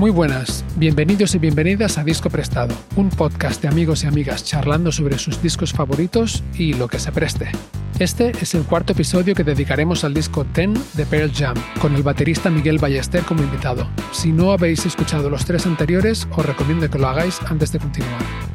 [0.00, 4.92] Muy buenas, bienvenidos y bienvenidas a Disco Prestado, un podcast de amigos y amigas charlando
[4.92, 7.50] sobre sus discos favoritos y lo que se preste.
[7.98, 12.02] Este es el cuarto episodio que dedicaremos al disco Ten de Pearl Jam, con el
[12.02, 13.86] baterista Miguel Ballester como invitado.
[14.10, 18.49] Si no habéis escuchado los tres anteriores, os recomiendo que lo hagáis antes de continuar.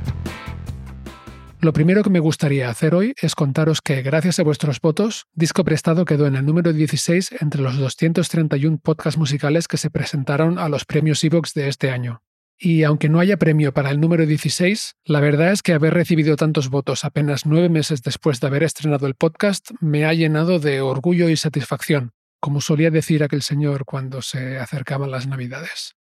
[1.66, 5.64] Lo primero que me gustaría hacer hoy es contaros que, gracias a vuestros votos, Disco
[5.64, 10.70] Prestado quedó en el número 16 entre los 231 podcasts musicales que se presentaron a
[10.70, 12.22] los premios Evox de este año.
[12.56, 16.36] Y aunque no haya premio para el número 16, la verdad es que haber recibido
[16.36, 20.82] tantos votos apenas nueve meses después de haber estrenado el podcast me ha llenado de
[20.82, 25.96] orgullo y satisfacción, como solía decir aquel señor cuando se acercaban las Navidades.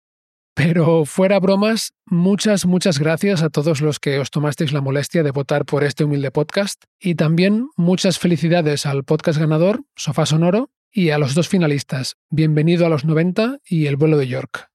[0.55, 5.31] Pero fuera bromas, muchas, muchas gracias a todos los que os tomasteis la molestia de
[5.31, 11.09] votar por este humilde podcast y también muchas felicidades al podcast ganador, Sofá Sonoro, y
[11.09, 14.69] a los dos finalistas, Bienvenido a los 90 y El vuelo de York.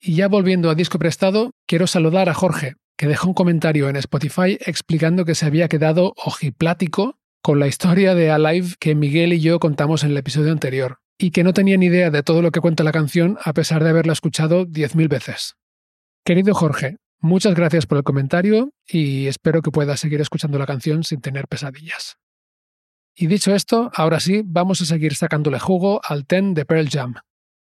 [0.00, 3.96] Y ya volviendo a disco prestado, quiero saludar a Jorge, que dejó un comentario en
[3.96, 9.40] Spotify explicando que se había quedado ojiplático con la historia de Alive que Miguel y
[9.40, 12.50] yo contamos en el episodio anterior y que no tenía ni idea de todo lo
[12.50, 15.54] que cuenta la canción a pesar de haberla escuchado 10.000 veces.
[16.24, 21.04] Querido Jorge, muchas gracias por el comentario y espero que puedas seguir escuchando la canción
[21.04, 22.16] sin tener pesadillas.
[23.14, 27.14] Y dicho esto, ahora sí, vamos a seguir sacándole jugo al Ten de Pearl Jam.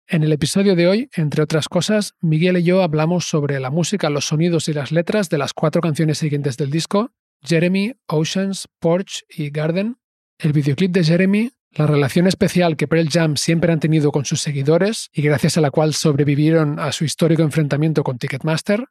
[0.09, 4.11] En el episodio de hoy, entre otras cosas, Miguel y yo hablamos sobre la música,
[4.11, 7.13] los sonidos y las letras de las cuatro canciones siguientes del disco,
[7.43, 9.99] Jeremy, Oceans, Porch y Garden,
[10.39, 14.41] el videoclip de Jeremy, la relación especial que Pearl Jam siempre han tenido con sus
[14.41, 18.87] seguidores y gracias a la cual sobrevivieron a su histórico enfrentamiento con Ticketmaster,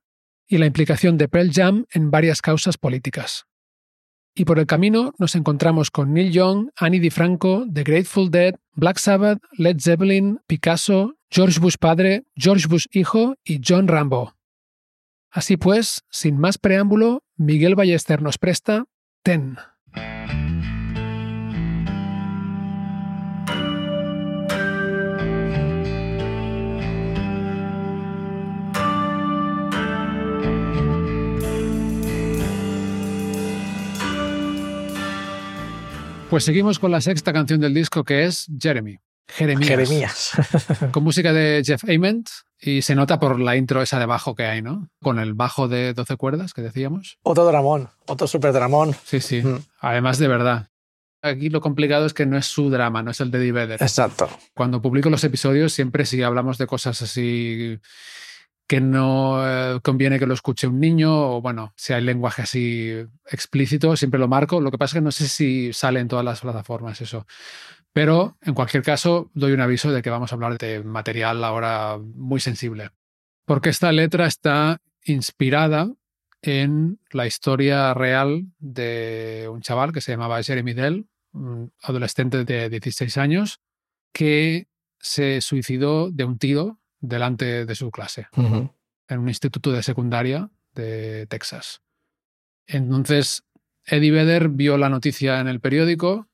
[0.47, 3.45] y la implicación de Pearl Jam en varias causas políticas.
[4.35, 8.97] Y por el camino nos encontramos con Neil Young, Annie DiFranco, The Grateful Dead, Black
[8.97, 14.35] Sabbath, Led Zeppelin, Picasso, George Bush padre, George Bush hijo y John Rambo.
[15.31, 18.85] Así pues, sin más preámbulo, Miguel Ballester nos presta
[19.23, 19.57] Ten.
[36.29, 38.97] Pues seguimos con la sexta canción del disco que es Jeremy.
[39.27, 39.69] Jeremías.
[39.69, 40.31] Jeremías.
[40.91, 44.45] con música de Jeff Ament y se nota por la intro esa de bajo que
[44.45, 44.89] hay, ¿no?
[45.01, 47.19] Con el bajo de 12 cuerdas que decíamos.
[47.23, 48.95] Otro dramón, otro super dramón.
[49.03, 49.41] Sí, sí.
[49.41, 49.59] Mm.
[49.79, 50.69] Además de verdad.
[51.21, 53.81] Aquí lo complicado es que no es su drama, no es el de Eddie Vedder.
[53.81, 54.29] Exacto.
[54.53, 57.79] Cuando publico los episodios siempre sí hablamos de cosas así
[58.67, 62.91] que no eh, conviene que lo escuche un niño o bueno, si hay lenguaje así
[63.29, 64.59] explícito, siempre lo marco.
[64.59, 67.27] Lo que pasa es que no sé si sale en todas las plataformas eso.
[67.93, 71.97] Pero en cualquier caso, doy un aviso de que vamos a hablar de material ahora
[71.97, 72.89] muy sensible.
[73.45, 75.91] Porque esta letra está inspirada
[76.41, 82.69] en la historia real de un chaval que se llamaba Jeremy Dell, un adolescente de
[82.69, 83.59] 16 años,
[84.11, 84.67] que
[84.99, 91.27] se suicidó de un tiro delante de su clase en un instituto de secundaria de
[91.27, 91.81] Texas.
[92.67, 93.43] Entonces,
[93.85, 96.27] Eddie Vedder vio la noticia en el periódico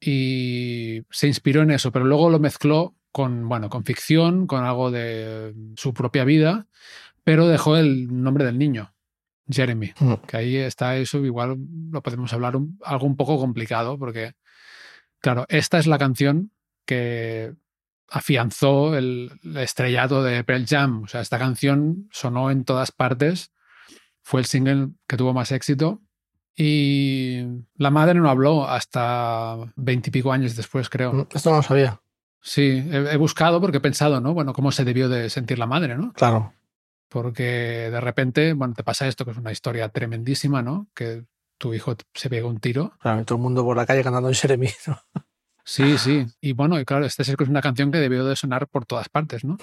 [0.00, 4.90] y se inspiró en eso, pero luego lo mezcló con, bueno, con ficción, con algo
[4.90, 6.66] de su propia vida,
[7.24, 8.94] pero dejó el nombre del niño,
[9.48, 9.92] Jeremy,
[10.26, 11.56] que ahí está eso, igual
[11.90, 14.34] lo podemos hablar algo un poco complicado, porque,
[15.20, 16.50] claro, esta es la canción
[16.84, 17.54] que
[18.08, 21.02] afianzó el, estrellato de Pearl Jam.
[21.04, 23.52] O sea, esta canción sonó en todas partes.
[24.22, 26.00] Fue el single que tuvo más éxito.
[26.56, 27.42] Y
[27.76, 31.12] la madre no habló hasta veintipico años después, creo.
[31.12, 32.00] Mm, esto no lo sabía.
[32.40, 34.32] Sí, he, buscado porque he pensado, ¿no?
[34.32, 36.12] Bueno, cómo se debió de sentir la madre, ¿no?
[36.12, 36.54] Claro.
[37.08, 40.86] Porque de repente, bueno, te pasa esto, que es una historia tremendísima, ¿no?
[40.94, 41.24] Que
[41.58, 42.92] tu hijo se pega un tiro.
[43.00, 44.98] Claro, y todo el mundo por la calle cantando en Jeremy, ¿no?
[45.66, 46.24] Sí, sí.
[46.40, 49.44] Y bueno, y claro, esta es una canción que debió de sonar por todas partes,
[49.44, 49.58] ¿no?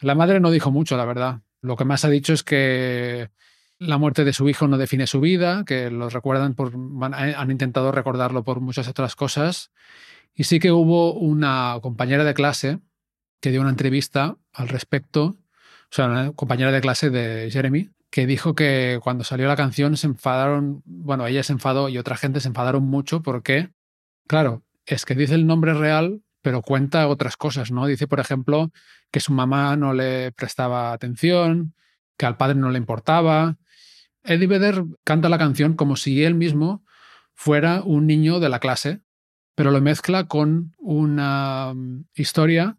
[0.00, 1.40] La madre no dijo mucho, la verdad.
[1.60, 3.30] Lo que más ha dicho es que
[3.78, 7.92] la muerte de su hijo no define su vida, que lo recuerdan por, han intentado
[7.92, 9.70] recordarlo por muchas otras cosas.
[10.34, 12.80] Y sí que hubo una compañera de clase
[13.40, 15.36] que dio una entrevista al respecto, o
[15.90, 20.08] sea, una compañera de clase de Jeremy, que dijo que cuando salió la canción se
[20.08, 23.70] enfadaron, bueno, ella se enfadó y otra gente se enfadaron mucho porque,
[24.26, 27.86] claro, es que dice el nombre real, pero cuenta otras cosas, ¿no?
[27.86, 28.72] Dice, por ejemplo,
[29.10, 31.74] que su mamá no le prestaba atención,
[32.16, 33.56] que al padre no le importaba,
[34.24, 36.84] Eddie Vedder canta la canción como si él mismo
[37.34, 39.00] fuera un niño de la clase,
[39.54, 42.78] pero lo mezcla con una mm, historia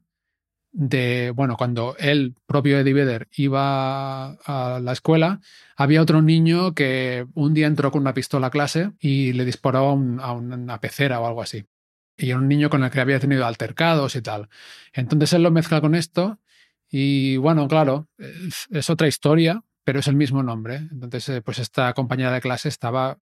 [0.71, 5.39] de, bueno, cuando él, propio Eddie Vedder, iba a la escuela,
[5.75, 9.89] había otro niño que un día entró con una pistola a clase y le disparó
[9.89, 11.65] a, una pecera o algo así.
[12.18, 14.50] Y era un niño con el que había tenido altercados y tal.
[14.94, 16.39] Entonces él lo mezcla con esto
[16.89, 18.07] y, bueno, claro,
[18.69, 20.88] es otra historia, pero es el mismo nombre.
[20.92, 23.18] Entonces, eh, pues esta compañera de clase estaba...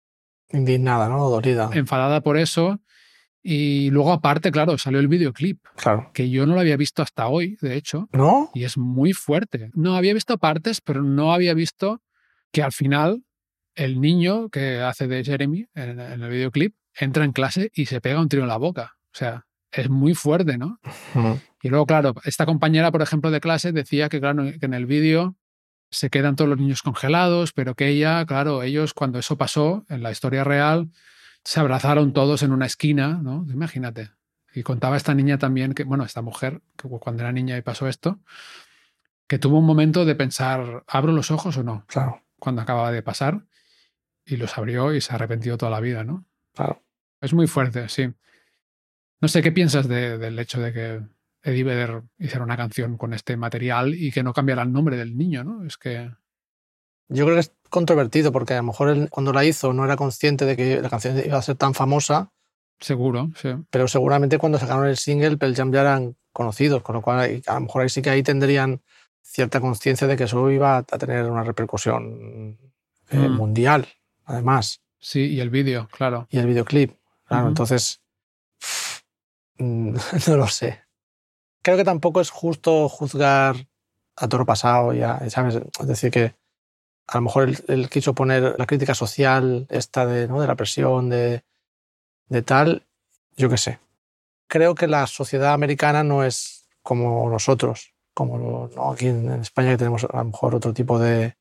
[0.49, 1.29] Indignada, ¿no?
[1.29, 1.69] Dolida.
[1.73, 2.81] Enfadada por eso.
[3.41, 5.63] Y luego, aparte, claro, salió el videoclip.
[5.75, 6.11] Claro.
[6.13, 8.07] Que yo no lo había visto hasta hoy, de hecho.
[8.11, 8.51] ¿No?
[8.53, 9.71] Y es muy fuerte.
[9.73, 12.01] No había visto partes, pero no había visto
[12.51, 13.23] que al final
[13.75, 18.19] el niño que hace de Jeremy en, el videoclip entra en clase y se pega
[18.19, 18.97] un tiro en la boca.
[19.13, 20.79] O sea, es muy fuerte, ¿no?
[21.61, 24.85] Y luego, claro, esta compañera, por ejemplo, de clase decía que, claro, que en el
[24.85, 25.35] vídeo
[25.89, 30.03] se quedan todos los niños congelados, pero que ella, claro, ellos cuando eso pasó en
[30.03, 30.89] la historia real,
[31.43, 33.45] se abrazaron todos en una esquina, ¿no?
[33.49, 34.11] Imagínate.
[34.53, 37.87] Y contaba esta niña también, que, bueno, esta mujer, que cuando era niña y pasó
[37.87, 38.19] esto,
[39.27, 41.85] que tuvo un momento de pensar, ¿abro los ojos o no?
[41.87, 42.23] Claro.
[42.37, 43.45] Cuando acababa de pasar,
[44.25, 46.25] y los abrió y se arrepintió toda la vida, ¿no?
[46.53, 46.81] Claro.
[47.21, 48.11] Es muy fuerte, sí.
[49.21, 51.01] No sé qué piensas del hecho de que
[51.43, 55.17] Eddie Vedder hiciera una canción con este material y que no cambiara el nombre del
[55.17, 55.65] niño, ¿no?
[55.65, 56.11] Es que...
[57.07, 59.97] Yo creo que es controvertido porque a lo mejor él, cuando la hizo no era
[59.97, 62.31] consciente de que la canción iba a ser tan famosa.
[62.79, 63.49] Seguro, sí.
[63.69, 67.53] Pero seguramente cuando sacaron el single, Pearl Jam ya eran conocidos, con lo cual a
[67.53, 68.81] lo mejor ahí sí que ahí tendrían
[69.21, 72.57] cierta conciencia de que eso iba a tener una repercusión
[73.09, 73.35] eh, mm.
[73.35, 73.87] mundial,
[74.25, 74.81] además.
[75.01, 76.27] Sí, y el vídeo, claro.
[76.29, 76.95] Y el videoclip,
[77.25, 77.49] claro.
[77.49, 78.01] Entonces,
[79.57, 80.81] no lo sé
[81.61, 83.67] creo que tampoco es justo juzgar
[84.15, 85.55] a toro pasado, ya, ¿sabes?
[85.79, 86.35] Es decir, que
[87.07, 90.41] a lo mejor él, quiso poner la crítica social, esta de, ¿no?
[90.41, 91.43] de la presión, de,
[92.27, 92.87] de tal,
[93.35, 93.79] yo qué sé.
[94.47, 98.91] Creo que la sociedad americana no es como nosotros, como ¿no?
[98.91, 101.37] aquí en España que tenemos a lo mejor otro tipo de,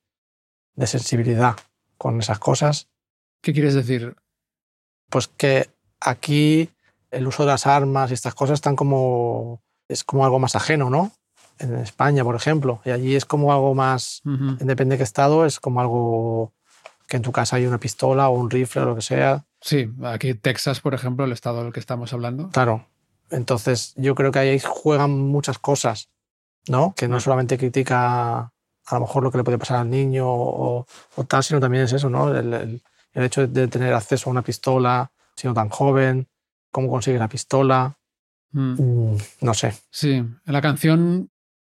[0.74, 1.56] de sensibilidad
[1.98, 2.88] con esas cosas.
[3.40, 4.16] ¿Qué quieres decir?
[5.08, 5.70] Pues que
[6.00, 6.70] aquí
[7.10, 10.88] el uso de las armas y estas cosas están como es como algo más ajeno,
[10.88, 11.12] ¿no?
[11.58, 12.80] En España, por ejemplo.
[12.84, 16.52] Y allí es como algo más, depende de qué estado, es como algo
[17.06, 19.44] que en tu casa hay una pistola o un rifle o lo que sea.
[19.60, 22.50] Sí, aquí Texas, por ejemplo, el estado del que estamos hablando.
[22.50, 22.86] Claro.
[23.30, 26.08] Entonces, yo creo que ahí juegan muchas cosas,
[26.68, 26.94] ¿no?
[26.96, 28.38] Que no solamente critica
[28.86, 30.86] a lo mejor lo que le puede pasar al niño o,
[31.28, 32.34] tal, sino también es eso, ¿no?
[32.34, 32.82] El, el,
[33.14, 36.28] hecho de tener acceso a una pistola siendo tan joven,
[36.70, 37.98] cómo consigue la pistola,
[38.52, 39.12] Mm.
[39.12, 39.74] Mm, no sé.
[39.90, 41.30] Sí, la canción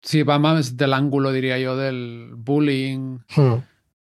[0.02, 3.18] sí va más del ángulo, diría yo, del bullying.
[3.34, 3.54] Hmm.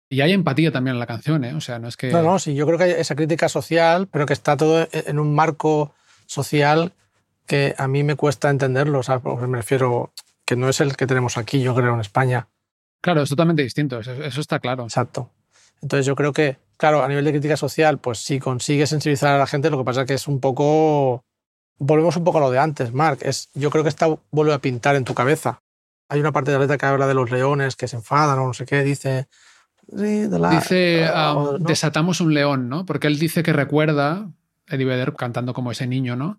[0.09, 1.55] Y hay empatía también en la canción, ¿eh?
[1.55, 2.11] O sea, no es que.
[2.11, 4.89] No, no, sí, yo creo que hay esa crítica social, pero que está todo e-,
[4.93, 5.95] en un marco
[6.27, 6.93] social
[7.47, 9.01] que a mí me cuesta entenderlo.
[9.01, 10.13] O sea, me refiero
[10.45, 12.49] que no es el que tenemos aquí, yo creo, en España.
[13.01, 14.85] Claro, es totalmente distinto, eso, eso está claro.
[14.85, 15.31] Exacto.
[15.83, 19.39] Entonces yo creo que, claro, a nivel de crítica social, pues sí consigue sensibilizar a
[19.39, 21.25] la gente, lo que pasa es que es un poco
[21.79, 23.19] volvemos un poco a lo de antes, Mark.
[23.23, 25.63] Es, yo creo que esta vuelve a pintar en tu cabeza.
[26.09, 28.47] Hay una parte de la letra que habla de los leones que se enfadan o
[28.47, 29.27] no sé qué, dice...
[29.89, 32.87] dice, um, desatamos un león, ¿no?
[32.87, 34.29] Porque él dice que recuerda
[34.69, 36.39] Eddie Vedder cantando como ese niño, ¿no?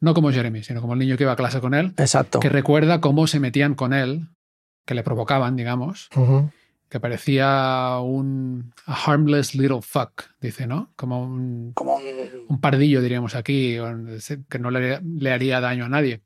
[0.00, 1.94] No como Jeremy, sino como el niño que iba a clase con él.
[1.96, 2.38] Exacto.
[2.38, 4.28] Que recuerda cómo se metían con él,
[4.84, 6.08] que le provocaban, digamos
[6.88, 10.92] que parecía un harmless little fuck, dice, ¿no?
[10.96, 12.60] Como un, Como un...
[12.60, 13.76] pardillo, diríamos aquí,
[14.48, 16.22] que no le, le, haría daño a nadie.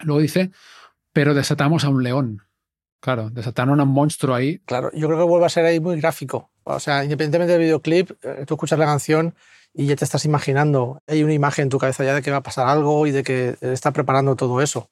[0.00, 0.50] Luego dice,
[1.12, 2.42] pero desatamos a un león.
[3.00, 4.58] Claro, desataron a un monstruo ahí.
[4.60, 6.50] Claro, yo creo que vuelve a ser ahí muy gráfico.
[6.64, 9.34] O sea, independientemente del videoclip, eh, tú escuchas la canción
[9.72, 11.00] y ya te estás imaginando.
[11.06, 13.22] Hay una imagen en tu cabeza ya de que va a pasar algo y de
[13.22, 14.90] que está preparando todo eso.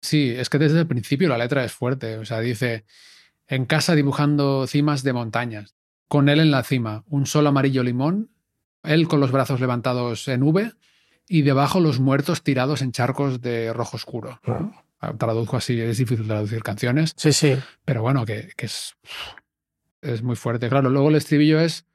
[0.00, 2.18] Sí, es que desde el principio la letra es fuerte.
[2.18, 2.84] O sea, dice,
[3.48, 5.74] en casa dibujando cimas de montañas.
[6.08, 8.30] Con él en la cima, un sol amarillo limón,
[8.82, 10.72] él con los brazos levantados en V
[11.28, 14.40] y debajo los muertos tirados en charcos de rojo oscuro.
[15.00, 17.14] Ah, traduzco así, es difícil traducir canciones.
[17.16, 17.56] Sí, sí.
[17.84, 18.96] Pero bueno, que, es,
[20.02, 20.68] es muy fuerte.
[20.68, 21.86] Claro, luego el estribillo es,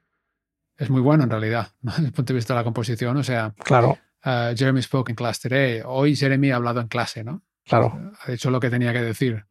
[0.76, 1.92] es muy bueno en realidad, ¿no?
[1.92, 3.16] desde el punto de vista de la composición.
[3.16, 5.82] O sea, Claro, uh, Jeremy spoke in class today.
[5.84, 7.42] Hoy Jeremy ha hablado en clase, ¿no?
[7.64, 8.12] claro.
[8.20, 9.46] Ha dicho lo que tenía que decir.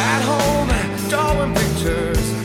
[0.00, 0.70] At home,
[1.10, 2.37] drawing pictures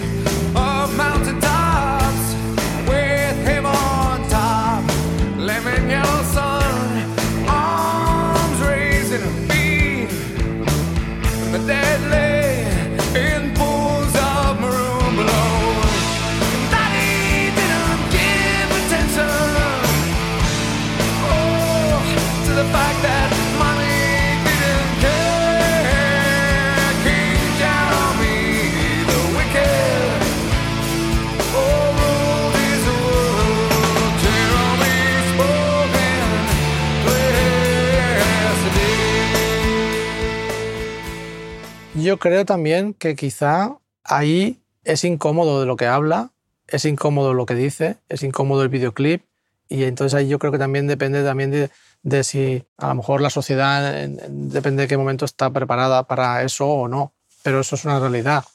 [42.23, 46.31] creo también que quizá ahí es incómodo de lo que habla,
[46.67, 49.23] es incómodo lo que dice, es incómodo el videoclip
[49.67, 51.69] y entonces ahí yo creo que también depende también de,
[52.01, 56.03] de si a lo mejor la sociedad en- en- depende de qué momento está preparada
[56.07, 57.11] para eso o no,
[57.43, 58.45] pero eso es una realidad,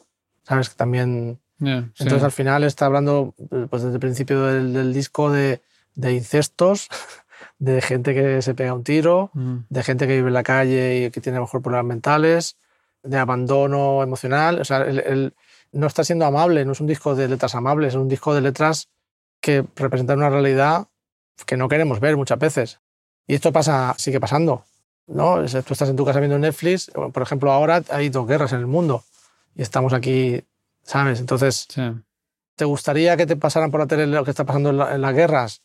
[0.44, 2.04] sabes que también Yeah, sí.
[2.04, 3.34] entonces al final está hablando
[3.68, 5.60] pues desde el principio del, del disco de,
[5.96, 6.88] de incestos,
[7.58, 11.06] de gente que se pega un tiro, Mm, de gente que vive en la calle
[11.06, 12.56] y que tiene a lo mejor problemas mentales,
[13.02, 14.60] de abandono emocional.
[14.60, 15.34] O sea, él, él
[15.72, 18.40] no está siendo amable, no es un disco de letras amables, es un disco de
[18.40, 18.88] letras
[19.40, 20.86] que representan una realidad
[21.46, 22.80] que no queremos ver muchas veces.
[23.26, 24.64] Y esto pasa, sigue pasando.
[25.06, 25.36] ¿no?
[25.44, 28.66] Tú estás en tu casa viendo Netflix, por ejemplo, ahora hay dos guerras en el
[28.66, 29.04] mundo
[29.54, 30.44] y estamos aquí,
[30.82, 31.18] ¿sabes?
[31.20, 31.82] Entonces, sí.
[32.56, 35.00] ¿te gustaría que te pasaran por la tele lo que está pasando en, la- en
[35.00, 35.62] las guerras?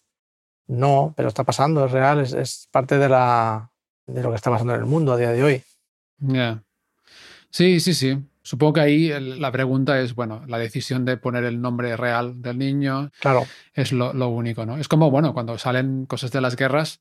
[0.67, 3.69] No, pero está pasando, es real, es, es parte de, la,
[4.07, 5.63] de lo que está pasando en el mundo a día de hoy.
[6.25, 6.63] Yeah.
[7.53, 8.17] Sí, sí, sí.
[8.41, 12.57] Supongo que ahí la pregunta es, bueno, la decisión de poner el nombre real del
[12.57, 14.77] niño Claro, es lo, lo único, ¿no?
[14.77, 16.99] Es como, bueno, cuando salen cosas de las guerras,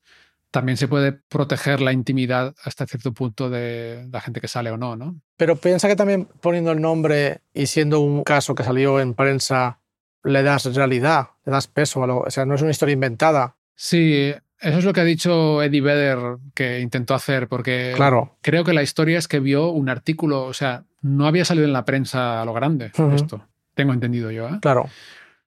[0.51, 4.77] también se puede proteger la intimidad hasta cierto punto de la gente que sale o
[4.77, 5.19] no, ¿no?
[5.35, 9.79] pero piensa que también poniendo el nombre y siendo un caso que salió en prensa,
[10.23, 13.57] le das realidad, le das peso, a lo, o sea, no es una historia inventada.
[13.75, 14.33] Sí,
[14.63, 18.73] eso es lo que ha dicho Eddie Vedder que intentó hacer, porque Claro, creo que
[18.73, 22.41] la historia es que vio un artículo, o sea, no había salido en la prensa
[22.41, 24.59] a lo grande esto, tengo entendido yo, ¿eh?
[24.61, 24.89] claro.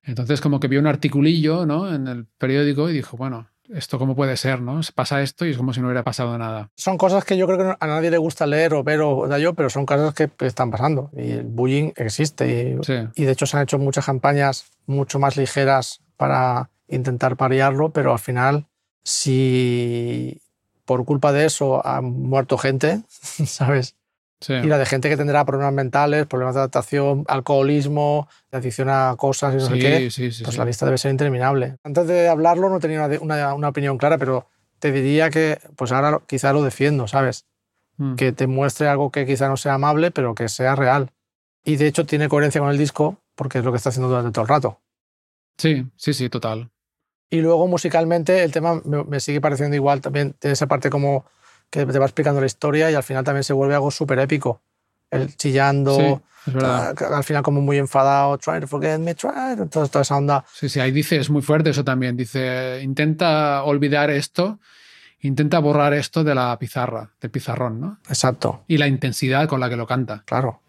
[0.03, 1.93] Entonces como que vio un articulillo, ¿no?
[1.93, 4.83] En el periódico y dijo, bueno, esto cómo puede ser, ¿no?
[4.83, 6.71] Se pasa esto y es como si no hubiera pasado nada.
[6.77, 9.39] Son cosas que yo creo que a nadie le gusta leer o ver o da
[9.39, 11.11] yo, pero son cosas que están pasando.
[11.17, 12.79] Y el bullying existe.
[12.81, 17.37] Y, Sí, y de hecho se han hecho muchas campañas mucho más ligeras para intentar
[17.37, 18.67] paliarlo, pero al final,
[19.07, 20.41] si
[20.85, 23.03] por culpa de eso ha muerto gente,
[23.47, 23.97] ¿sabes?
[24.41, 24.53] sí.
[24.55, 29.55] Y la de gente que tendrá problemas mentales, problemas de adaptación, alcoholismo, adicción a cosas
[29.55, 31.77] y no sé Sí, qué, sí, sí, pues la lista debe ser interminable.
[31.85, 34.49] Antes de hablarlo no tenía una, una- una opinión clara, pero
[34.79, 37.47] te diría que pues ahora quizá lo defiendo, ¿sabes?
[37.99, 38.15] Mm.
[38.17, 41.13] que te muestre algo que quizá no sea amable, pero que sea real.
[41.65, 44.31] Y de hecho tiene coherencia con el disco porque es lo que está haciendo durante
[44.33, 44.81] todo el rato.
[45.57, 46.71] Sí, sí, sí, total.
[47.31, 51.27] Y luego musicalmente el tema me, sigue pareciendo igual, también tiene esa parte como
[51.71, 54.61] que te va explicando la historia y al final también se vuelve algo súper épico.
[55.11, 59.89] El chillando, Sí, ah, al final como muy enfadado, trying to forget me, try, toda,
[59.89, 60.45] toda esa onda.
[60.53, 62.17] Sí, sí, ahí dice, es muy fuerte eso también.
[62.17, 64.61] Dice, intenta olvidar esto,
[65.21, 67.99] intenta borrar esto de la pizarra, del pizarrón, ¿no?
[68.09, 70.23] Exacto, Y la intensidad con la que lo canta.
[70.25, 70.61] claro.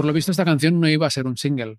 [0.00, 1.78] Por lo visto, esta canción no iba a ser un single.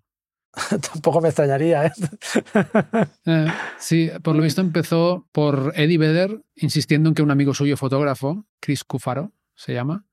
[0.92, 1.86] Tampoco me extrañaría.
[1.86, 1.92] ¿eh?
[3.26, 3.46] Eh,
[3.80, 8.46] sí, por lo visto empezó por Eddie Vedder insistiendo en que un amigo suyo fotógrafo,
[8.60, 10.06] Chris Cufaro, se llama,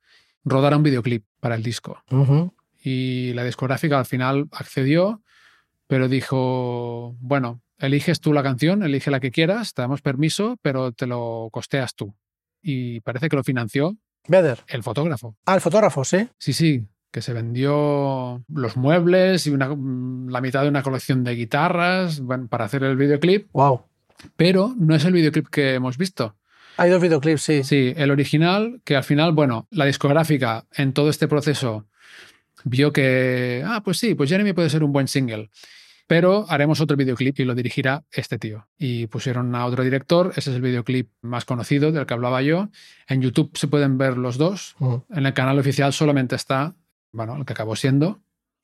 [0.43, 2.01] rodara un videoclip para el disco.
[2.83, 5.21] Y la discográfica al final accedió,
[5.85, 10.93] pero dijo, bueno, eliges tú la canción, elige la que quieras, te damos permiso, pero
[10.93, 12.15] te lo costeas tú.
[12.59, 14.63] Y parece que lo financió Vedder.
[14.67, 15.37] el fotógrafo.
[15.45, 16.27] Ah, el fotógrafo, sí.
[16.39, 21.23] Sí, sí, que se vendió los muebles y una- mm, la mitad de una colección
[21.23, 23.81] de guitarras bueno, para hacer el videoclip, Wow.
[24.35, 26.35] pero no es el videoclip que hemos visto.
[26.77, 27.63] Hay dos videoclips, sí.
[27.63, 31.87] Sí, el original, que al final, bueno, la discográfica en todo este proceso
[32.63, 35.49] vio que, ah, pues sí, pues Jeremy puede ser un buen single.
[36.07, 38.67] Pero haremos otro videoclip y lo dirigirá este tío.
[38.79, 42.69] Y pusieron a otro director, ese es el videoclip más conocido del que hablaba yo.
[43.07, 44.75] En YouTube se pueden ver los dos.
[45.11, 46.73] En el canal oficial solamente está,
[47.11, 48.19] bueno, el que acabó siendo.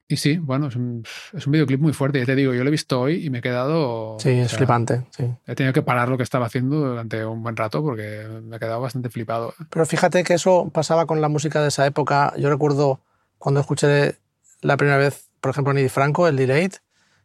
[0.08, 2.20] Y sí, bueno, es un, es un videoclip muy fuerte.
[2.20, 4.18] Ya te digo, yo lo he visto hoy y me he quedado...
[4.20, 5.04] Sí, es o sea, flipante.
[5.10, 5.26] Sí.
[5.48, 8.60] He tenido que parar lo que estaba haciendo durante un buen rato porque me he
[8.60, 9.56] quedado bastante flipado.
[9.72, 12.34] Pero fíjate que eso pasaba con la música de esa época.
[12.38, 13.00] Yo recuerdo
[13.40, 14.18] cuando escuché
[14.62, 16.74] la primera vez, por ejemplo, Nidhi Franco, el Delayed,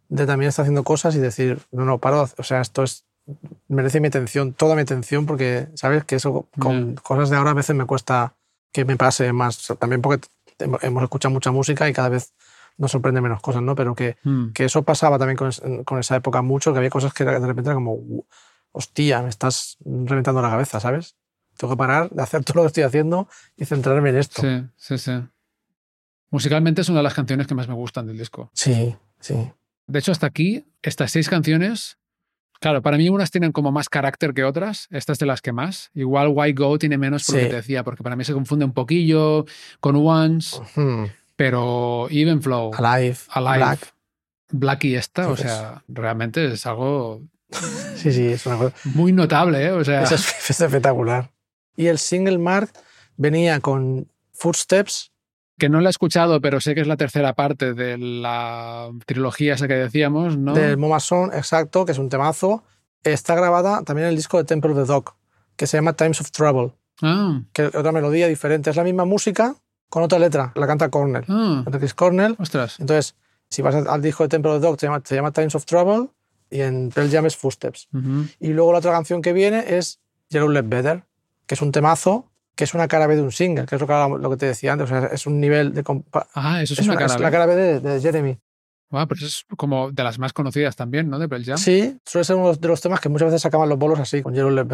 [0.08, 3.04] de también está haciendo cosas y decir, no, no, paro, o sea, esto es
[3.68, 7.02] merece mi atención, toda mi atención, porque sabes que eso con Ya.
[7.02, 8.34] cosas de ahora a veces me cuesta
[8.72, 10.26] que me pase más, también porque
[10.60, 12.34] hemos escuchado mucha música y cada vez
[12.78, 13.74] nos sorprende menos cosas, ¿no?
[13.74, 14.52] Pero que, Mm.
[14.52, 15.50] que eso pasaba también con,
[15.84, 18.24] con esa época mucho, que había cosas que de repente era como, "Uh,
[18.72, 21.16] hostia, me estás reventando la cabeza, ¿sabes?
[21.56, 24.40] Tengo que parar de hacer todo lo que estoy haciendo y centrarme en esto.
[24.42, 25.12] Sí, sí, sí.
[26.30, 28.50] Musicalmente es una de las canciones que más me gustan del disco.
[28.54, 29.50] Sí, sí.
[29.86, 31.98] De hecho, hasta aquí, estas seis canciones,
[32.60, 35.90] claro, para mí unas tienen como más carácter que otras, estas de las que más.
[35.94, 37.46] Igual Why Go tiene menos por lo Sí.
[37.46, 39.44] que te decía, porque para mí se confunde un poquillo
[39.80, 40.58] con Once,
[41.36, 43.94] pero Even Flow, Alive, Alive, Black.
[44.52, 47.22] Black y esta, o sea, realmente es algo
[47.96, 48.76] Sí, sí, es una cosa.
[48.84, 49.72] muy notable, ¿eh?
[49.72, 51.30] O sea, Es, es espectacular.
[51.76, 52.70] Y el single Mark
[53.16, 55.09] venía con Footsteps.
[55.60, 59.54] Que no la he escuchado, pero sé que es la tercera parte de la trilogía
[59.54, 60.54] esa que decíamos, ¿no?
[60.54, 62.64] del Moma Son, exacto, que es un temazo.
[63.04, 65.14] Está grabada también en el disco de Temple of the Dog,
[65.56, 68.68] que se llama Times of Trouble, Ah, que es otra melodía diferente.
[68.70, 69.54] Es la misma música
[69.88, 72.34] con otra letra, la canta Cornell, ah, Chris Cornell.
[72.38, 72.78] ostras.
[72.80, 73.14] Entonces,
[73.48, 75.64] si vas al disco de Temple of the Dog, se llama, se llama Times of
[75.64, 76.08] Trouble
[76.50, 77.88] y en Pearl Jam es Footsteps.
[78.38, 81.04] Y luego la otra canción que viene es Yellow Let Better,
[81.46, 82.29] que es un temazo,
[82.60, 84.44] que es una cara B de un single, que es lo que, lo que te
[84.44, 84.84] decía antes.
[84.84, 85.82] O sea, es un nivel de.
[86.34, 87.14] Ah, eso es, es una una- cara.
[87.14, 87.32] es la B.
[87.32, 88.38] cara B de, de Jeremy.
[88.90, 91.18] Ah, pero eso es como de las más conocidas también, ¿no?
[91.18, 91.56] De Pearl Jam.
[91.56, 94.34] Sí, suele ser uno de los temas que muchas veces sacaban los bolos así, con
[94.34, 94.66] Yellow Let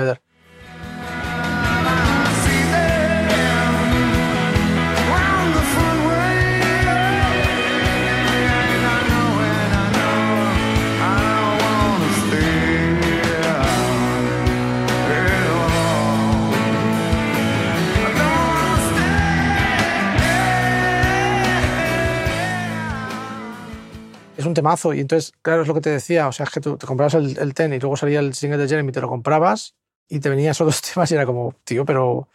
[24.56, 26.86] temazo y entonces, claro, es lo que te decía, o sea, es que tú te
[26.86, 29.74] comprabas el, el ten y luego salía el single de Jeremy, te lo comprabas
[30.08, 32.28] y te venían esos dos temas y era como, tío, pero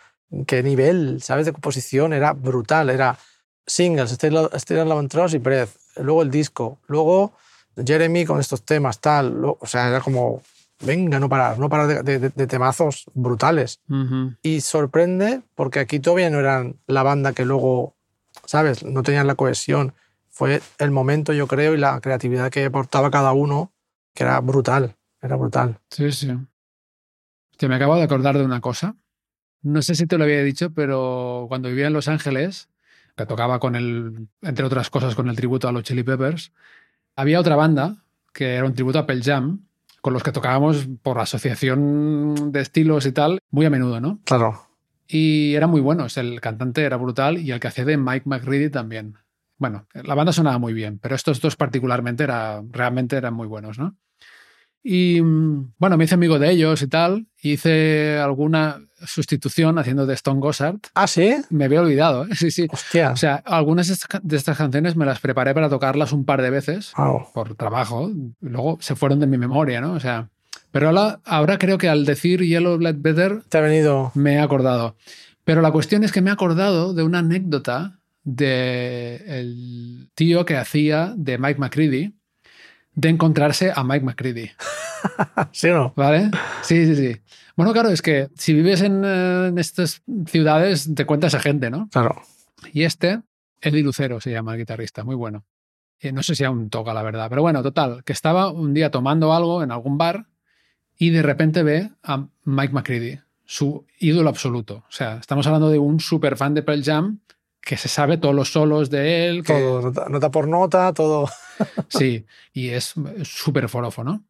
[0.48, 1.46] qué nivel, ¿sabes?
[1.46, 3.18] De composición, era brutal, era
[3.68, 7.34] singles, Still Love and Trust y Breath, luego el disco, luego
[7.86, 10.42] Jeremy con estos temas, tal, o sea, era como,
[10.82, 13.80] venga, no parar, no parar de, de- de- temazos brutales.
[13.90, 14.34] Ujú.
[14.42, 17.94] Y sorprende porque aquí todavía no eran la banda que luego,
[18.46, 18.84] ¿sabes?
[18.84, 19.94] No tenían la cohesión.
[20.32, 23.74] Fue el momento, yo creo, y la creatividad que aportaba cada uno,
[24.16, 25.80] que era brutal, era brutal.
[25.90, 26.32] Sí, sí.
[27.52, 28.96] Hostia, me acabo de acordar de una cosa.
[29.62, 32.70] No sé si te lo había dicho, pero cuando vivía en Los Ángeles,
[33.16, 36.54] que tocaba con el, entre otras cosas, con el tributo a los Chili Peppers,
[37.16, 39.68] había otra banda que era un tributo a Pearl Jam,
[40.02, 44.20] con los que tocábamos por asociación de estilos y tal, muy a menudo, ¿no?
[44.26, 44.66] Claro.
[45.08, 46.18] Y eran muy buenos.
[46.18, 49.18] El cantante era brutal y el que hacía de Mike McReady también.
[49.62, 53.78] Bueno, la banda sonaba muy bien, pero estos dos particularmente era, realmente eran muy buenos,
[53.78, 53.96] ¿no?
[54.84, 57.28] Y mm, bueno, me hice amigo de ellos y tal.
[57.40, 60.78] y Hice alguna sustitución haciendo de Stone Gossard.
[60.96, 61.36] Ah, sí.
[61.52, 62.30] Me había olvidado, ¿eh?
[62.36, 62.66] sí, sí.
[62.72, 63.12] Hostia.
[63.12, 66.92] O sea, algunas de estas- canciones me las preparé para tocarlas un par de veces
[66.98, 67.28] Wow.
[67.32, 68.10] por trabajo.
[68.40, 69.94] Luego se fueron de mi memoria, ¿no?
[69.94, 70.30] O sea,
[70.72, 74.12] pero ahora, ahora creo que al decir Yellow Let Better Te ha venido.
[74.16, 74.96] me he acordado.
[75.44, 80.58] Pero la cuestión es que me he acordado de una anécdota de el tío que
[80.58, 82.14] hacía de Mike McCready
[82.94, 84.52] de encontrarse a Mike McCready,
[85.52, 85.94] ¿Sí o no?
[85.96, 86.30] ¿vale?
[86.62, 87.22] Sí, sí, sí.
[87.56, 91.90] Bueno, claro, es que si vives en, en estas ciudades te cuentas a gente, ¿no?
[91.92, 92.22] Claro.
[92.74, 93.22] Y este,
[93.62, 95.46] Eddie Lucero se llama el guitarrista, muy bueno.
[96.00, 98.90] Eh, no sé si aún toca, la verdad, pero bueno, total, que estaba un día
[98.90, 100.26] tomando algo en algún bar
[100.98, 104.84] y de repente ve a Mike McCready, su ídolo absoluto.
[104.88, 107.20] O sea, estamos hablando de un super fan de Pearl Jam
[107.62, 109.44] que se sabe todos los solos de él.
[109.44, 111.30] Que, Todo, nota, nota por nota, todo.
[111.90, 114.26] Sí, y es súper forofo, ¿no?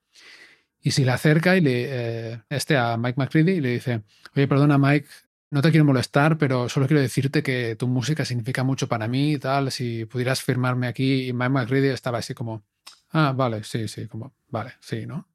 [0.82, 4.02] Y si le acerca y le, eh, este a Mike McCready y le dice,
[4.36, 5.08] oye, perdona Mike,
[5.52, 9.34] no te quiero molestar, pero solo quiero decirte que tu música significa mucho para mí
[9.34, 11.28] y tal, si pudieras firmarme aquí.
[11.28, 12.63] Y Mike McCready estaba así como,
[13.12, 15.30] ah, vale, sí, sí, como, vale, sí, ¿no?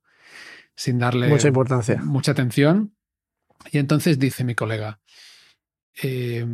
[0.74, 2.02] Sin darle Mucha importancia.
[2.02, 2.94] mucha atención.
[3.72, 5.00] Y entonces dice mi colega,
[6.02, 6.44] eh,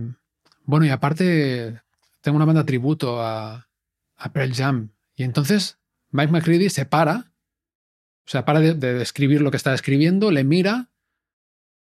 [0.64, 1.80] bueno, y aparte
[2.20, 3.68] tengo una banda tributo a,
[4.32, 4.90] Pearl Jam.
[5.16, 5.78] Y entonces
[6.10, 7.32] Mike McCready se para,
[8.24, 10.90] o sea, para de, de escribir lo que está escribiendo, le mira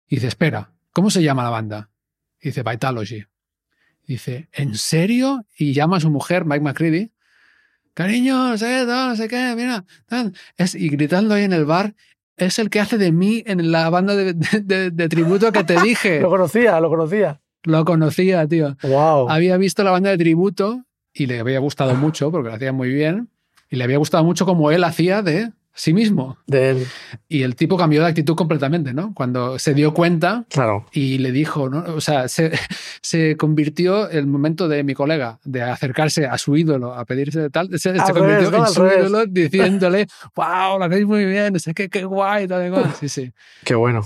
[0.08, 1.90] y dice, espera, ¿cómo se llama la banda?
[2.40, 3.24] Dice, Vitalogy.
[4.06, 5.44] Dice, ¿en serio?
[5.56, 7.12] Y llama a su mujer, Mike McCready,
[7.94, 9.84] cariño, no sé qué, tal, no sé qué, mira.
[10.56, 11.94] Es, y gritando ahí en el bar,
[12.36, 14.32] es el que hace de mí en la banda de-
[14.90, 16.20] de tributo que te dije.
[16.22, 17.40] Lo conocía, lo conocía.
[17.64, 18.76] Lo conocía, tío.
[18.82, 19.28] Wow.
[19.30, 22.90] Había visto la banda de tributo y le había gustado mucho porque lo hacía muy
[22.90, 23.28] bien.
[23.68, 26.36] Y le había gustado mucho como él hacía de sí mismo.
[26.46, 26.86] De él.
[27.28, 29.14] Y el tipo cambió de actitud completamente, ¿no?
[29.14, 30.86] Cuando se dio cuenta Claro.
[30.92, 31.84] y le dijo, ¿no?
[31.94, 32.50] O sea, se,
[33.02, 37.50] se convirtió el momento de mi colega de acercarse a su ídolo a pedirse de
[37.50, 38.66] tal, se, se convirtió revés, ¿no?
[38.66, 38.98] en su revés.
[39.08, 42.92] ídolo diciéndole, wow, lo hacéis muy bien, no sé qué, qué guay, tal y cual".
[42.98, 43.30] Sí, sí.
[43.64, 44.04] Qué bueno.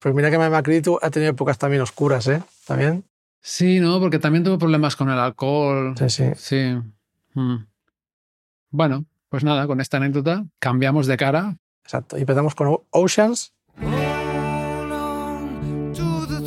[0.00, 0.38] Pues mira que
[0.80, 2.42] tú- ha tenido épocas también oscuras, ¿eh?
[2.66, 3.04] También.
[3.42, 4.00] Sí, ¿no?
[4.00, 5.94] Porque también tuvo problemas con el alcohol.
[5.98, 6.24] Sí, sí.
[6.36, 6.76] Sí.
[7.34, 7.66] Mm.
[8.70, 11.56] Bueno, pues nada, con esta anécdota cambiamos de cara.
[11.84, 12.16] Exacto.
[12.16, 13.52] Y empezamos con Oceans.
[13.82, 16.40] Hold on to the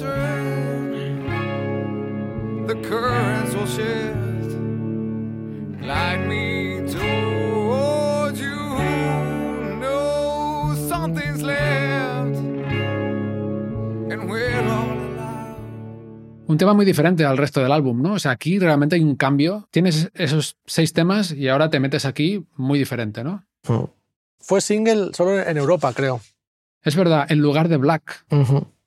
[16.54, 18.14] Un tema muy diferente al resto del álbum, ¿no?
[18.14, 19.68] O sea, aquí realmente hay un cambio.
[19.72, 23.44] Tienes esos seis temas y ahora te metes aquí muy diferente, ¿no?
[24.38, 26.22] Fue single solo en Europa, creo.
[26.84, 28.28] Es verdad, en lugar de Black.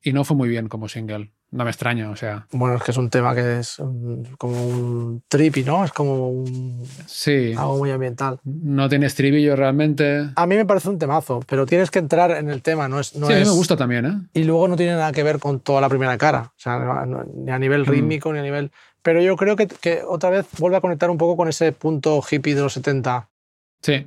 [0.01, 1.33] Y no fue muy bien como single.
[1.53, 2.47] No me extraña, o sea.
[2.51, 5.85] Bueno, es que es un tema que es mm, como un trippy, ¿no?
[5.85, 7.55] Es como un, Sí.
[7.57, 8.41] algo muy ambiental.
[8.45, 10.29] No tiene estribillo realmente.
[10.35, 13.15] A mí me parece un temazo, pero tienes que entrar en el tema, no es...
[13.15, 14.21] No sí, a mí me gusta también, ¿eh?
[14.35, 17.25] Y luego no tiene nada que ver con toda la primera cara, o sea, no-
[17.25, 17.91] ni a nivel Mm.
[17.91, 18.71] rítmico, ni a nivel...
[19.03, 22.21] Pero yo creo que, que otra vez vuelve a conectar un poco con ese punto
[22.29, 23.29] hippie de los 70.
[23.81, 24.05] Sí.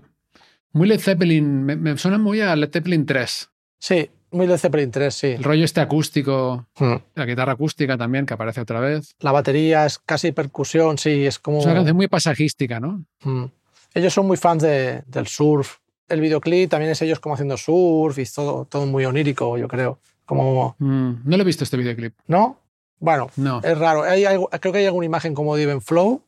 [0.74, 1.64] Muy Led Zeppelin.
[1.64, 3.50] Me, me suena muy a Led Zeppelin 3.
[3.80, 5.28] Sí, muy Led Zeppelin 3, sí.
[5.28, 6.96] El rollo este acústico, Mm.
[7.16, 9.16] la guitarra acústica también, que aparece otra vez.
[9.20, 11.60] La batería es casi percusión, sí, es como...
[11.60, 13.04] Es una canción muy pasajística, ¿no?
[13.24, 13.46] Mm.
[13.94, 15.78] Ellos son muy fans de- del surf.
[16.08, 19.68] El videoclip también es ellos como haciendo surf y es todo, todo muy onírico, yo
[19.68, 20.00] creo.
[20.26, 20.76] Como...
[20.80, 22.14] Mm, no lo he visto este videoclip.
[22.28, 22.58] ¿No?
[23.00, 23.62] Bueno, No.
[23.64, 24.04] es raro.
[24.04, 26.22] Hay algo- creo que hay alguna imagen como de Even Flow,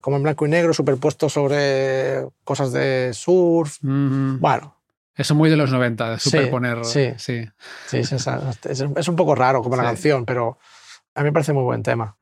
[0.00, 3.78] como en blanco y negro, superpuesto sobre cosas de surf.
[3.82, 4.38] Mhm.
[4.40, 4.76] Bueno,
[5.18, 6.84] Eso muy de los 90, de superponer.
[6.84, 7.12] sí.
[7.16, 7.44] sí.
[7.86, 9.86] sí, es, esa- es- es un poco raro como la Sí.
[9.88, 10.58] canción, pero
[11.14, 12.16] a mí me parece muy buen tema.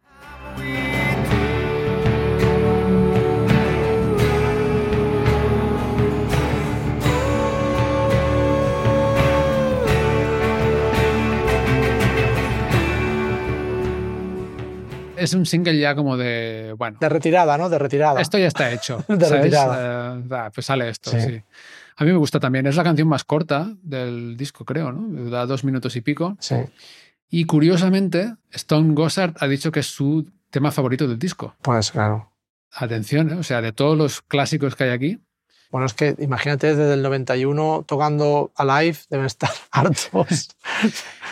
[15.17, 16.75] Es un single ya como de.
[16.77, 17.71] Bueno, De retirada, ¿no?
[17.71, 18.21] De retirada.
[18.21, 19.03] esto ya está hecho.
[19.09, 19.43] De ¿sabes?
[19.45, 20.17] retirada.
[20.19, 21.21] Eh, da, pues sale esto, Sí.
[21.21, 21.43] sí.
[21.97, 22.67] A mí me gusta también.
[22.67, 25.31] Es la canción más corta del disco, creo, ¿no?
[25.31, 26.37] Da dos minutos y pico.
[26.41, 26.57] Sí.
[27.29, 31.55] Y curiosamente, Stone Gossard ha dicho que es su tema favorito del disco.
[31.63, 32.31] Pues claro.
[32.73, 33.35] Atención, ¿eh?
[33.35, 35.19] o sea, de todos los clásicos que hay aquí,
[35.71, 40.51] Bueno, es que imagínate desde el 91 tocando Alive, deben estar hartos.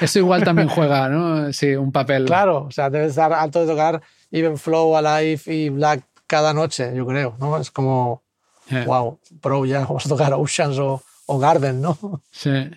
[0.01, 1.53] eso igual también juega, ¿no?
[1.53, 2.25] Sí, un papel.
[2.25, 6.93] claro, o sea, deben estar hartos de tocar Even Flow, Alive y Black cada noche,
[6.97, 7.59] yo creo, ¿no?
[7.59, 8.24] Es como,
[8.71, 12.23] Eh, wow, bro, ya vamos a tocar Oceans o, o Garden, ¿no?
[12.31, 12.71] sí.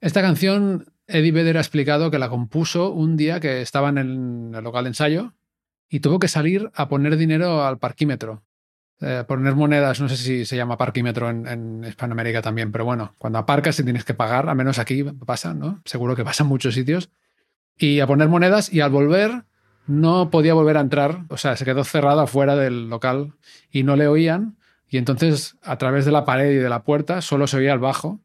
[0.00, 4.50] Esta canción, Eddie Vedder ha explicado que la compuso un día que estaba en el,
[4.62, 5.32] local de ensayo
[5.88, 8.42] y tuvo que salir a poner dinero al parquímetro.
[9.00, 13.14] Eh, poner monedas, no sé si se llama parquímetro en, en Hispanoamérica también, pero bueno,
[13.18, 15.80] cuando aparcas y tienes que pagar, al menos aquí pasa, ¿no?
[15.84, 17.10] Seguro que pasa en muchos sitios.
[17.76, 19.44] Y a poner monedas y al volver
[19.86, 23.34] no podía volver a entrar, o sea, se quedó cerrado afuera del local
[23.70, 24.56] y no le oían.
[24.88, 27.78] Y entonces, a través de la pared y de la puerta, solo se oía el
[27.80, 28.20] bajo.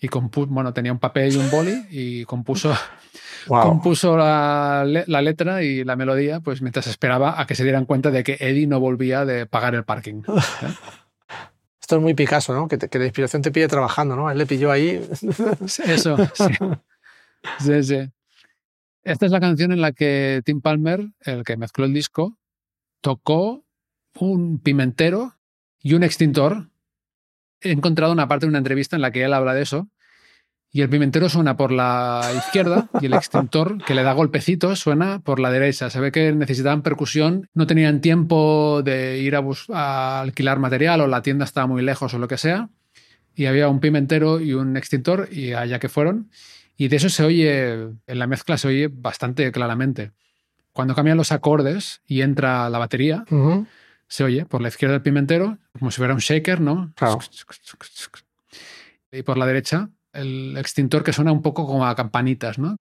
[0.00, 0.08] Y
[0.48, 2.74] bueno, tenía un papel y un boli y compuso,
[3.46, 3.62] Wow.
[3.62, 7.84] compuso la, le- la letra y la melodía, pues mientras esperaba a que se dieran
[7.84, 10.22] cuenta de que Eddie no volvía de pagar el parking.
[11.80, 12.66] Esto es muy Picasso, ¿no?
[12.68, 14.30] Que, te- que la inspiración te pille trabajando, ¿no?
[14.30, 15.06] Él le pilló ahí.
[15.84, 16.52] Eso, sí.
[17.60, 17.98] Sí, sí.
[19.02, 22.38] Esta es la canción en la que Tim Palmer, el que mezcló el disco,
[23.02, 23.64] tocó
[24.18, 25.34] un pimentero
[25.84, 26.70] y un extintor.
[27.60, 29.88] He encontrado una parte de una entrevista en la que él habla de eso.
[30.72, 35.20] Y el pimentero suena por la izquierda y el extintor, que le da golpecitos, suena
[35.20, 35.88] por la derecha.
[35.88, 41.22] Se ve que necesitaban percusión, no tenían tiempo de ir a, alquilar material o la
[41.22, 42.70] tienda estaba muy lejos o lo que sea.
[43.36, 46.30] Y había un pimentero y un extintor y allá que fueron.
[46.76, 50.10] Y de eso se oye, en la mezcla se oye bastante claramente.
[50.72, 53.66] Cuando cambian los acordes y entra la batería, Ujú.
[54.08, 56.92] Se oye por la izquierda el pimentero, como si fuera un shaker, ¿no?
[56.96, 57.18] Claro.
[59.10, 62.76] Y por la derecha el extintor que suena un poco como a campanitas, ¿no?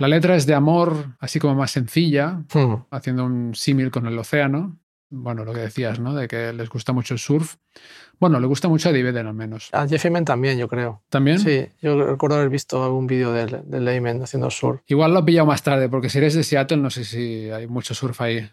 [0.00, 2.84] La letra es de amor, así como más sencilla, Hmm.
[2.90, 4.76] haciendo un símil con el océano.
[5.10, 6.12] Bueno, lo que decías, ¿no?
[6.14, 7.56] De que les gusta mucho el surf.
[8.18, 9.68] Bueno, le gusta mucho a David al menos.
[9.72, 11.02] A Jeff Ament también, yo creo.
[11.08, 11.38] ¿También?
[11.38, 14.80] Sí, yo recuerdo haber visto algún vídeo de, de Layman haciendo surf.
[14.88, 17.66] Igual lo he pillado más tarde, porque si eres de Seattle, no sé si hay
[17.68, 18.48] mucho surf ahí.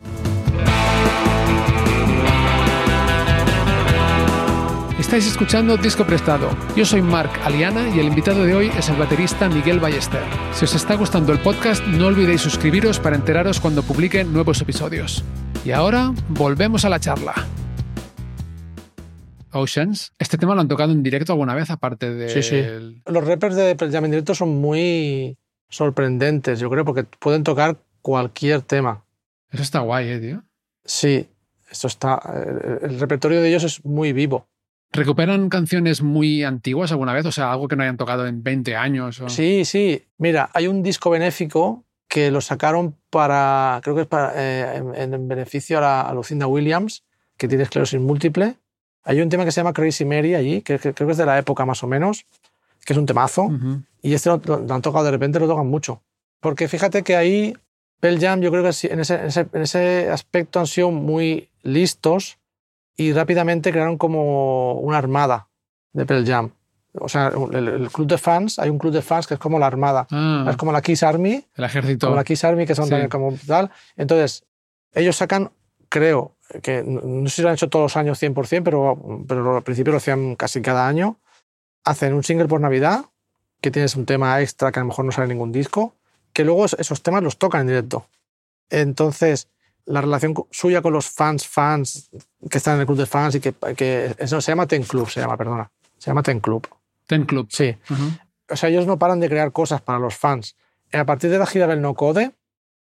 [5.12, 6.48] Estáis escuchando Disco Prestado.
[6.74, 10.22] Yo soy Mark Aliana y el invitado de hoy es el baterista Miguel Ballester.
[10.54, 15.26] Si os está gustando el podcast, no olvidéis suscribiros para enteraros cuando publique nuevos episodios.
[15.66, 17.34] Y ahora, volvemos a la charla.
[19.52, 22.30] Oceans, este tema lo han tocado en directo alguna vez, aparte de...
[22.30, 23.02] Sí, sí.
[23.06, 28.62] Los rappers de Pearl en directo son muy sorprendentes, yo creo, porque pueden tocar cualquier
[28.62, 29.04] tema.
[29.50, 30.44] Eso está guay, ¿eh, tío?
[30.86, 31.28] Sí,
[31.70, 32.18] esto está.
[32.82, 34.48] El, el repertorio de ellos es muy vivo.
[34.94, 37.26] ¿Recuperan canciones muy antiguas alguna vez?
[37.26, 39.22] O sea, algo que no hayan tocado en 20 años.
[39.22, 40.04] o- Sí, sí.
[40.18, 45.14] Mira, hay un disco benéfico que lo sacaron para, creo que es para, eh, en,
[45.14, 47.04] en beneficio a, la, a Lucinda Williams,
[47.38, 48.56] que tiene esclerosis múltiple.
[49.04, 51.26] Hay un tema que se llama Crazy Mary allí, que, que creo que es de
[51.26, 52.26] la época más o menos,
[52.86, 53.50] que es un temazo.
[54.02, 56.02] Y este lo, lo han tocado de repente, lo tocan mucho.
[56.42, 57.56] Porque fíjate que ahí
[58.02, 61.48] Pearl Jam, yo creo que en ese, en ese- en ese aspecto han sido muy
[61.64, 62.38] listos
[63.02, 65.48] y rápidamente crearon como una armada
[65.94, 66.52] de Pearl Jam.
[67.00, 69.58] O sea, el, el club de fans, hay un club de fans que es como
[69.60, 70.08] la armada.
[70.12, 72.08] Ah, Es como la Kiss Army, el ejército.
[72.08, 72.90] como la Kiss Army, que son Sí.
[72.92, 73.72] también como tal.
[73.96, 74.44] Entonces,
[74.94, 75.52] ellos sacan,
[75.90, 79.64] creo, que no sé si lo han hecho todos los años 100%, pero, pero al
[79.64, 81.18] principio lo hacían casi cada año.
[81.86, 83.06] Hacen un single por Navidad,
[83.62, 85.96] que tienes un tema extra que a lo mejor no sale en ningún disco,
[86.34, 88.06] que luego es- esos temas los tocan en directo.
[88.70, 89.48] Entonces,
[89.86, 92.10] la relación suya con los fans, fans
[92.50, 95.10] que están en el club de fans y que, que eso se llama Ten Club,
[95.10, 95.72] se llama, perdona.
[95.98, 96.68] Se llama Ten Club.
[97.08, 97.48] Ten Club.
[97.50, 98.04] Sí Ujú.
[98.50, 100.56] o sea, ellos no paran de crear cosas para los fans.
[100.94, 102.32] A partir de la gira del No Code,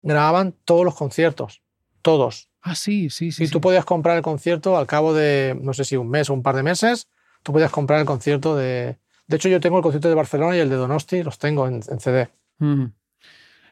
[0.02, 1.62] grababan todos los conciertos.
[2.02, 2.48] Todos.
[2.60, 3.44] Ah, sí, sí, sí.
[3.44, 3.52] y sí.
[3.52, 6.42] tú podías comprar el concierto al cabo de, no sé si un mes o un
[6.42, 7.08] par de meses,
[7.42, 8.98] tú podías comprar el concierto de...
[9.26, 11.80] De hecho, yo tengo el concierto de Barcelona y el de Donosti, los tengo en,
[11.88, 12.28] en CD.
[12.60, 12.90] Ujú.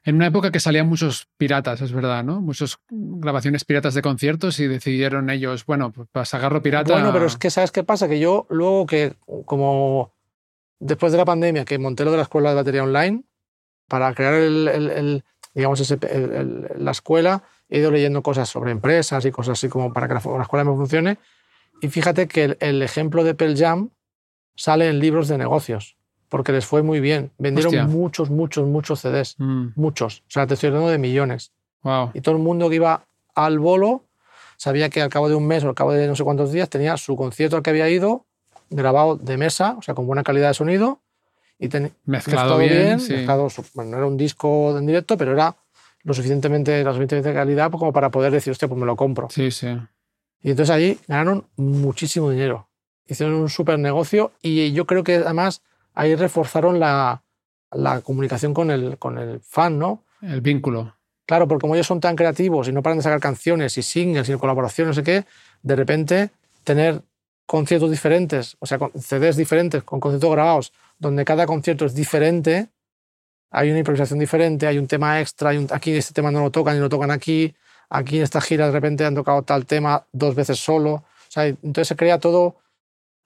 [0.05, 2.41] En una época que salían muchos piratas, es verdad, ¿no?
[2.41, 6.93] Muchas grabaciones piratas de conciertos y decidieron ellos, bueno, pues sacarlo pirata.
[6.93, 8.09] Bueno, pero es que, ¿sabes qué pasa?
[8.09, 10.13] Que yo luego que, como
[10.81, 13.23] después de la pandemia, que monté lo de la escuela de batería online,
[13.89, 18.73] para crear el, el- el, digamos, ese, el- la escuela, he ido leyendo cosas sobre
[18.73, 21.19] empresas y cosas así como para que la, la escuela me funcione.
[21.81, 23.91] Y fíjate que el ejemplo de Pearl Jam
[24.57, 25.97] sale en libros de negocios,
[26.33, 27.31] porque les fue muy bien.
[27.37, 27.87] Vendieron Hostia.
[27.87, 29.35] muchos, muchos, muchos CDs.
[29.39, 30.21] Mm, Muchos.
[30.27, 31.53] O sea, te estoy hablando de millones.
[31.83, 32.11] wow.
[32.15, 34.07] Y todo el mundo que iba al bolo
[34.57, 36.71] sabía que al cabo de un mes o al cabo de no sé cuántos días
[36.71, 38.25] tenía su concierto al que había ido
[38.71, 41.01] grabado de mesa, o sea, con buena calidad de sonido
[41.59, 43.13] y ten- Mezclado bien, sí.
[43.13, 45.55] mezclado bueno, no era un disco en directo, pero era
[46.03, 49.29] lo suficientemente, la suficiente calidad como para poder decir, hostia, pues me lo compro.
[49.29, 49.67] Sí, sí.
[50.41, 52.69] Y entonces allí ganaron muchísimo dinero.
[53.07, 55.61] Hicieron un súper negocio y yo creo que además
[55.95, 57.23] ahí reforzaron la,
[57.71, 60.05] la comunicación con el, con el fan, ¿no?
[60.23, 60.95] El vínculo.
[61.27, 64.29] Claro, porque como ellos son tan creativos y no paran de sacar canciones y singles
[64.29, 65.25] y colaboraciones, no sé qué,
[65.63, 66.31] de repente
[66.65, 67.03] tener
[67.47, 72.69] conciertos diferentes, o sea, con CDs diferentes, con conciertos grabados, donde cada concierto es diferente,
[73.51, 76.51] hay una improvisación diferente, hay un tema extra, hay un- aquí este tema no lo
[76.51, 77.55] tocan y lo tocan aquí,
[77.91, 81.47] aquí en esta gira de repente han tocado tal tema dos veces solo, o sea,
[81.47, 82.57] entonces se crea todo...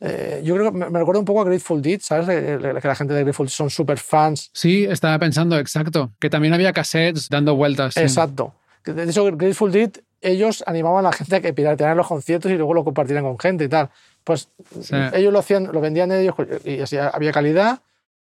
[0.00, 2.26] eh, yo creo que me, me recuerda un poco a Grateful Dead, ¿sabes?
[2.26, 6.28] Que, que la gente de Grateful Dead son super fans Sí, estaba pensando, exacto, que
[6.30, 7.94] también había cassettes dando vueltas.
[7.94, 8.00] sí.
[8.00, 8.54] Exacto.
[8.84, 12.56] De hecho, Grateful Dead, ellos animaban a la gente a que piratearan los conciertos y
[12.56, 13.90] luego lo compartieran con gente y tal.
[14.22, 14.48] Pues
[14.80, 14.94] Sí.
[15.14, 17.80] ellos lo hacían, lo vendían ellos y así había calidad,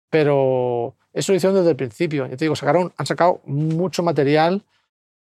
[0.09, 2.25] pero eso lo hicieron desde el principio.
[2.27, 4.63] Yo te digo, sacaron, han sacado mucho material,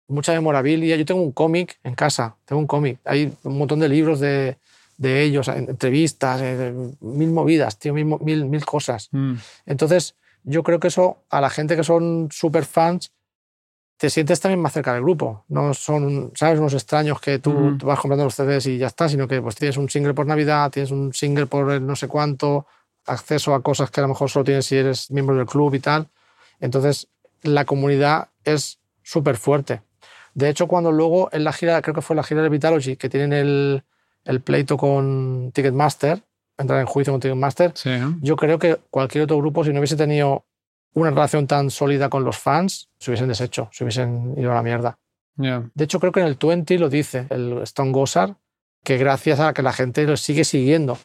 [0.08, 0.96] mucha memorabilia.
[0.96, 2.98] Yo tengo un cómic en casa, tengo un cómic.
[3.04, 4.56] Hay un montón de libros de,
[4.96, 6.40] de ellos, en- entrevistas,
[7.00, 9.08] mil movidas, tío, mil, mil, mil cosas.
[9.12, 9.34] Mm,
[9.66, 13.12] Entonces, yo creo que eso a la gente que son super fans
[13.96, 15.44] te sientes también más cerca del grupo.
[15.48, 16.58] No son, ¿sabes?
[16.58, 17.78] Unos extraños que tú, Ujú.
[17.78, 20.26] tú vas comprando los CDs y ya está, sino que pues tienes un single por
[20.26, 22.66] Navidad, tienes un single por el no sé cuánto,
[23.06, 25.80] acceso a cosas que a lo mejor solo tienes si eres miembro del club y
[25.80, 26.08] tal.
[26.60, 27.08] Entonces,
[27.42, 29.82] la comunidad es súper fuerte.
[30.34, 33.08] De hecho, cuando luego en la gira, creo que fue la gira de Vitalogy, que
[33.08, 33.84] tienen el,
[34.24, 36.22] el pleito con Ticketmaster,
[36.56, 37.90] entrar en juicio con Ticketmaster, Sí.
[38.22, 40.46] yo creo que cualquier otro grupo, si no hubiese tenido
[40.94, 44.62] una relación tan sólida con los fans, se hubiesen deshecho, se hubiesen ido a la
[44.62, 44.98] mierda.
[45.74, 48.34] De hecho, creo que en el 20 lo dice el Stone Gossard,
[48.84, 50.92] que gracias a que la gente los sigue siguiendo.
[50.92, 50.98] O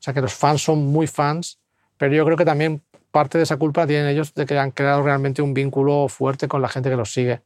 [0.00, 1.58] sea, que los fans son muy fans,
[1.98, 5.02] pero yo creo que también parte de esa culpa tienen ellos de que han creado
[5.02, 7.42] realmente un vínculo fuerte con la gente que los sigue.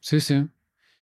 [0.00, 0.46] Sí, sí.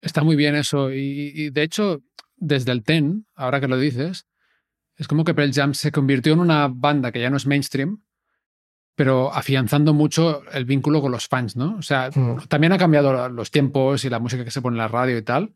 [0.01, 0.91] Está muy bien eso.
[0.91, 2.01] Y, y de hecho,
[2.38, 4.28] desde el Ten, ahora que lo dices,
[4.98, 8.02] es como que Pearl Jam se convirtió en una banda que ya no es mainstream,
[8.95, 11.76] pero afianzando mucho el vínculo con los fans, ¿no?
[11.78, 12.48] O sea, Mm.
[12.48, 15.21] también ha cambiado los tiempos y la música que se pone en la radio y
[15.21, 15.54] tal,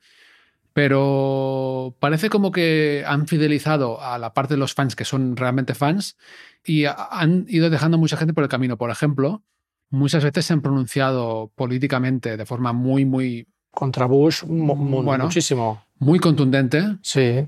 [0.74, 5.74] pero parece como que han fidelizado a la parte de los fans que son realmente
[5.76, 6.18] fans
[6.64, 8.78] y ha- han ido dejando mucha gente por el camino.
[8.78, 9.44] Por ejemplo,
[9.90, 15.26] muchas veces se han pronunciado políticamente de forma muy, muy, Contra Bush, Bueno.
[15.26, 15.84] muchísimo.
[16.00, 16.98] Muy contundente.
[17.02, 17.48] Sí.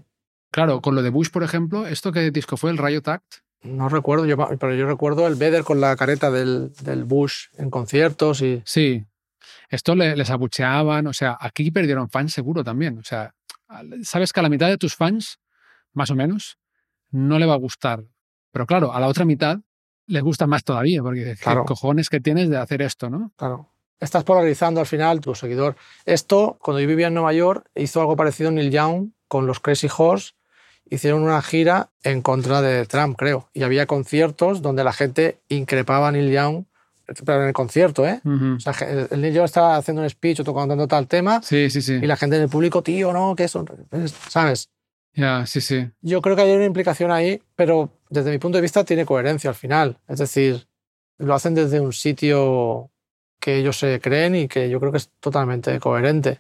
[0.52, 2.72] Claro, con lo de Bush, por ejemplo, ¿esto qué disco fue?
[2.72, 3.36] ¿El Riot Act?
[3.64, 7.70] No recuerdo, yo, pero yo recuerdo el Vedder con la careta del, del Bush en
[7.70, 9.06] conciertos y Sí.
[9.70, 12.98] Esto le- les abucheaban, o sea, aquí perdieron fans seguro también.
[12.98, 13.34] O sea,
[14.04, 15.40] sabes que a la mitad de tus fans,
[15.94, 16.58] más o menos,
[17.12, 18.04] no le va a gustar.
[18.52, 19.60] Pero claro, a la otra mitad
[20.08, 21.62] les gusta más todavía, porque Claro.
[21.64, 23.32] ¿qué cojones que tienes de hacer esto, no?
[23.38, 23.71] Claro.
[24.02, 25.76] Estás polarizando al final tu seguidor.
[26.06, 29.88] Esto, cuando yo vivía en Nueva York, hizo algo parecido Neil Young con los Crazy
[29.96, 30.32] Horse.
[30.90, 33.50] Hicieron una gira en contra de Trump, creo.
[33.54, 36.66] Y había conciertos donde la gente increpaba a Neil Young,
[37.26, 38.20] pero en el concierto, ¿eh?
[38.26, 38.56] Ujú.
[38.56, 41.70] O sea, el el Neil Young estaba haciendo un speech o tocando tal tema Sí,
[41.70, 41.94] sí, sí.
[41.94, 43.64] y la gente en el público, tío, no, que eso,
[44.30, 44.70] ¿sabes?
[45.14, 45.90] Ya, sí, sí.
[46.02, 49.50] Yo creo que hay una implicación ahí, pero desde mi punto de vista tiene coherencia
[49.50, 50.00] al final.
[50.08, 50.68] Es decir,
[51.18, 52.91] lo hacen desde un sitio
[53.42, 56.40] que ellos se creen y que yo creo que es totalmente coherente.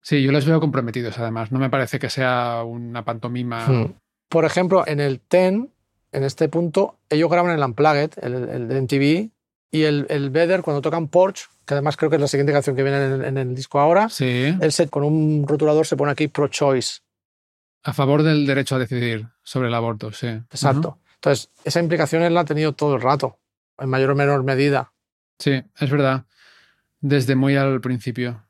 [0.00, 1.52] Sí, yo les veo comprometidos, además.
[1.52, 3.66] No me parece que sea una pantomima.
[3.66, 3.94] Hmm.
[4.30, 5.70] Por ejemplo, en el TEN,
[6.12, 9.30] en este punto, ellos graban el Unplugged, el, el de MTV,
[9.72, 12.82] y el, el cuando tocan Porch, que además creo que es la siguiente canción que
[12.82, 16.12] viene en el, en el disco ahora, Sí, el set con un rotulador se pone
[16.12, 17.00] aquí pro-choice.
[17.82, 20.26] a favor del derecho a decidir sobre el aborto, sí.
[20.26, 20.98] Exacto.
[21.14, 23.38] Entonces, esa implicación él la ha tenido todo el rato,
[23.78, 24.92] en mayor o menor medida.
[25.40, 26.24] Sí, es verdad.
[27.00, 28.44] Desde muy al principio.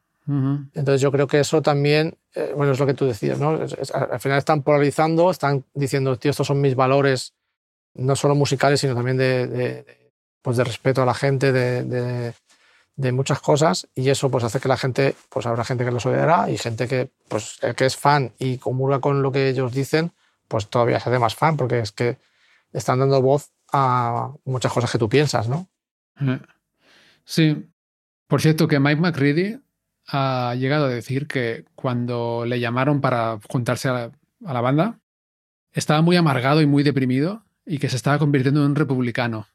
[0.75, 3.63] Entonces yo creo que eso también, eh, bueno, es lo que tú decías, ¿no?
[3.63, 7.33] Es- es- al final están polarizando, están diciendo, tío, estos son mis valores,
[7.95, 11.83] no solo musicales, sino también de, de- de, pues de respeto a la gente, de,
[11.85, 16.05] de- muchas cosas, y eso pues hace que la gente, pues habrá gente que los
[16.05, 19.73] odiará y gente que, pues, el que es fan y comulga con lo que ellos
[19.73, 20.13] dicen,
[20.49, 22.19] pues todavía se hace más fan, porque es que
[22.75, 25.67] están dando voz a muchas cosas que tú piensas, ¿no?
[26.21, 26.41] Eh,
[27.31, 27.71] Sí.
[28.27, 29.61] Por cierto, que Mike McCready
[30.09, 34.99] ha llegado a decir que cuando le llamaron para juntarse a la, banda,
[35.73, 39.47] estaba muy amargado y muy deprimido y que se estaba convirtiendo en un republicano.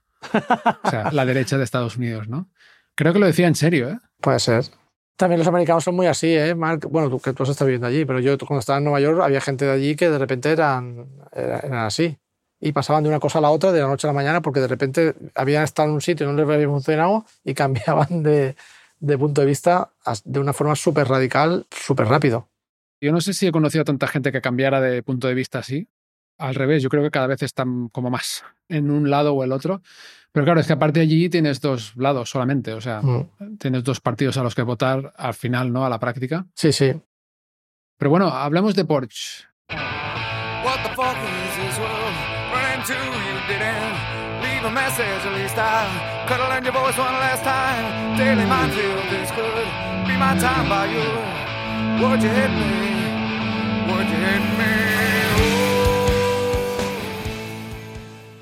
[0.84, 2.48] O sea, la derecha de Estados Unidos, ¿no?
[2.96, 4.00] Creo que lo decía en serio, ¿eh?
[4.22, 4.64] Puede ser.
[5.18, 6.88] También los americanos son muy así, ¿eh, Mark?
[6.90, 9.42] Bueno, tú que tú has viviendo allí, pero yo cuando estaba en Nueva York había
[9.42, 12.18] gente de allí que de repente eran, era- eran así.
[12.68, 14.60] Y pasaban de una cosa a la otra de la noche a la mañana porque
[14.60, 18.56] de repente habían estado en un sitio y no les había funcionado y cambiaban de,
[19.00, 19.92] de punto de vista
[20.24, 22.50] de una forma súper radical, súper rápido.
[23.00, 25.60] Yo no sé si he conocido a tanta gente que cambiara de punto de vista
[25.60, 25.88] así.
[26.40, 29.52] Al revés, yo creo que cada vez están como más en un lado o el
[29.52, 29.84] otro.
[30.32, 32.74] Pero claro, es que aparte allí tienes dos lados solamente.
[32.74, 33.58] O sea, Mm.
[33.60, 35.86] tienes dos partidos a los que votar al final, ¿no?
[35.86, 36.48] A la práctica.
[36.56, 36.94] Sí, sí.
[38.00, 39.44] Pero bueno, hablemos de Porsche.
[39.70, 42.35] What the fuck is this world?
[42.88, 43.96] Into you didn't
[44.46, 45.22] leave a message.
[45.28, 48.18] At least I could have learned your voice one last time.
[48.18, 49.04] Daily minefield.
[49.10, 49.68] This could
[50.08, 51.08] be my time by you.
[52.02, 52.74] Would you hit me?
[53.90, 54.74] Would you hit me?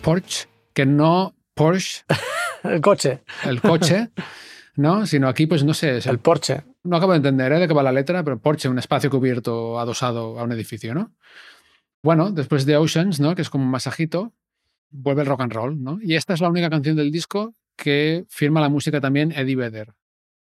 [0.01, 2.03] Porsche, que no Porsche,
[2.63, 4.09] El coche, el coche,
[4.75, 5.05] ¿no?
[5.05, 6.63] Sino aquí, pues no sé, es el- el Porsche.
[6.83, 7.59] no acabo de entender ¿eh?
[7.59, 11.11] de qué va la letra, pero Porsche, un espacio cubierto adosado a un edificio, ¿no?
[12.03, 13.33] Bueno, después de Oceans, ¿no?
[13.33, 14.33] Que es como un masajito,
[14.91, 15.99] vuelve el rock and roll, ¿no?
[16.01, 19.93] Y esta es la única canción del disco que firma la música también Eddie Vedder.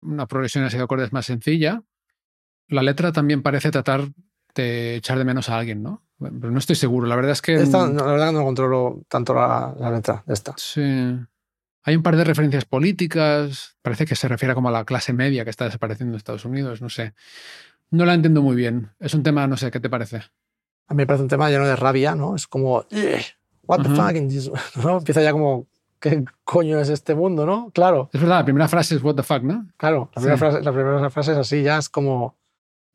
[0.03, 1.83] Una progresión así de acordes más sencilla.
[2.69, 4.09] La letra también parece tratar
[4.55, 6.03] de echar de menos a alguien, ¿no?
[6.19, 7.07] Bueno, Pero no estoy seguro.
[7.07, 7.55] La verdad es que.
[7.55, 10.55] Esta, no, la verdad que no controlo tanto la, la letra de esta.
[10.57, 10.83] Sí.
[11.85, 13.77] Hay un par de referencias políticas.
[13.83, 16.83] Parece que se refiere como a la clase media que está desapareciendo en Estados Unidos.
[16.83, 17.15] No sé.
[17.91, 18.91] No la entiendo muy bien.
[18.99, 20.23] Es un tema, no sé, ¿qué te parece?
[20.93, 22.37] A mí me parece un tema lleno de rabia, ¿no?
[22.37, 23.23] Es como, "Ugh,
[23.67, 24.51] what the fuck, is this?",
[24.85, 24.99] ¿no?
[24.99, 25.67] Empieza ya como
[26.01, 27.71] ¿qué coño es este mundo, no?
[27.73, 29.69] Claro, Es verdad, la primera frase es what the fuck, ¿no?
[29.77, 30.11] claro.
[30.15, 30.41] La primera, Sí.
[30.41, 32.35] frase, la primera frase es así, ya es como...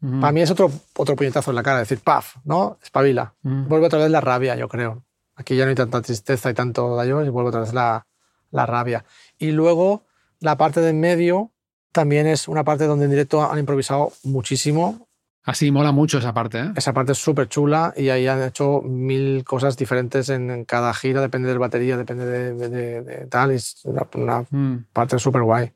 [0.02, 0.20] Ujú.
[0.20, 2.78] Para mí es otro, otro puñetazo en la cara, decir, paf, ¿no?
[2.84, 3.34] Espabila.
[3.44, 3.56] Ujú.
[3.70, 5.04] Vuelve otra vez la rabia, yo creo.
[5.36, 8.06] Aquí ya no hay tanta tristeza y tanto daño y vuelve otra vez la,
[8.52, 9.06] la rabia.
[9.40, 10.04] Y luego
[10.40, 11.52] la parte de en medio
[11.94, 15.07] también es una parte donde en directo han improvisado muchísimo.
[15.48, 16.72] Así mola mucho esa parte, ¿eh?
[16.76, 20.94] Esa parte es súper chula y ahí han hecho mil cosas diferentes en, en cada
[20.94, 23.54] gira, depende del batería, depende de, de- de- de tal.
[23.54, 24.88] y Es una, una Mm.
[24.92, 25.72] parte súper guay.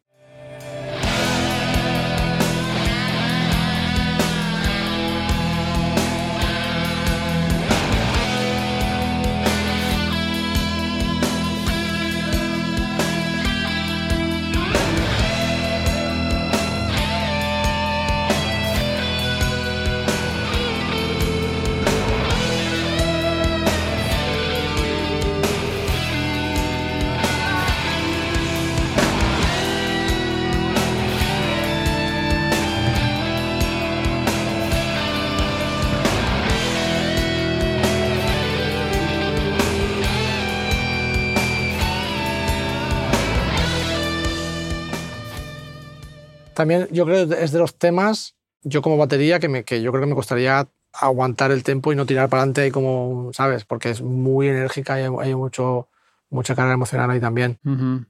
[46.61, 49.89] También yo creo que es de los temas, yo como batería, que, me, que yo
[49.91, 53.65] creo que me costaría aguantar el tempo y no tirar para adelante ahí como, ¿sabes?
[53.65, 55.89] Porque es muy enérgica y hay, hay mucho,
[56.29, 57.57] mucha carga emocional ahí también.
[57.65, 58.05] Ujú.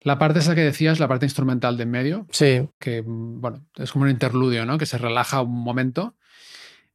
[0.00, 3.92] La parte esa que decías, la parte instrumental de en medio, Sí, que bueno, es
[3.92, 4.78] como un interludio, ¿no?
[4.78, 6.14] Que se relaja un momento.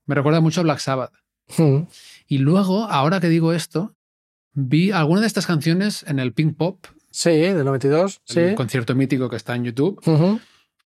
[0.07, 1.13] Me recuerda mucho a Black Sabbath.
[1.59, 1.81] Mm,
[2.29, 3.93] Y luego, ahora que digo esto,
[4.53, 8.55] vi alguna de estas canciones en el Pink Pop, sí, del 92, el sí.
[8.55, 10.01] concierto mítico que está en YouTube.
[10.07, 10.39] Ujú.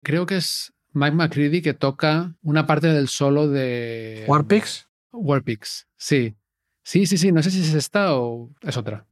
[0.05, 4.89] Creo que es Mike McCready que toca una parte del solo de Warpix.
[5.13, 5.89] Warpix.
[5.97, 6.37] Sí.
[6.83, 7.33] Sí, sí, sí.
[7.33, 9.07] No sé si es esta o es otra.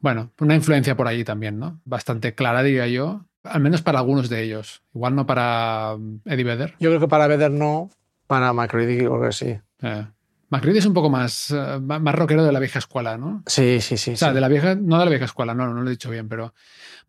[0.00, 1.80] Bueno, una influencia por allí también, ¿no?
[1.84, 3.26] Bastante clara, diría yo.
[3.44, 4.82] Al menos para algunos de ellos.
[4.94, 6.74] Igual no para um, Eddie Vedder.
[6.80, 7.90] Yo creo que para Vedder no,
[8.26, 9.58] para McCready creo que sí.
[9.82, 10.06] Eh,
[10.50, 13.42] McCready es un poco más, eh, más más rockero de la vieja escuela, ¿no?
[13.46, 14.12] Sí, sí, sí.
[14.12, 14.34] O sea, sí.
[14.34, 16.54] de la vieja, no de la vieja escuela, no, no lo he dicho bien, pero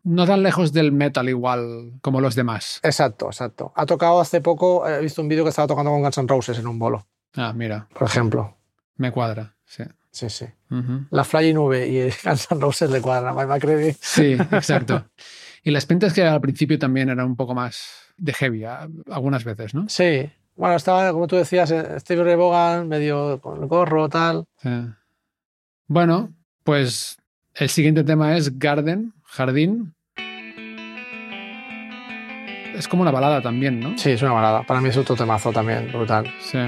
[0.02, 2.80] no tan lejos del metal igual como los demás.
[2.82, 3.72] Exacto, exacto.
[3.76, 6.58] Ha tocado hace poco, he visto un vídeo que estaba tocando con Guns N' Roses
[6.58, 8.56] en un bolo, Ah, mira, por ejemplo.
[8.96, 9.54] me cuadra.
[9.64, 9.84] Sí.
[10.12, 10.46] Sí, sí.
[11.10, 13.96] La Fly Nube y Guns N' Roses le cuadran a Mike.
[14.00, 15.04] Sí, exacto.
[15.62, 19.74] Y las pintas que al principio también eran un poco más de heavy, algunas veces,
[19.74, 19.88] ¿no?
[19.88, 20.28] Sí.
[20.56, 24.44] Bueno, estaba, como tú decías, Steve Ray Vaughan, medio con el gorro, tal.
[24.62, 24.68] Sí.
[25.86, 26.32] Bueno,
[26.64, 27.16] pues
[27.54, 29.94] el siguiente tema es Garden, Jardín.
[32.74, 33.96] Es como una balada también, ¿no?
[33.98, 34.62] Sí, es una balada.
[34.62, 36.32] Para mí es otro temazo también, brutal.
[36.40, 36.58] Sí.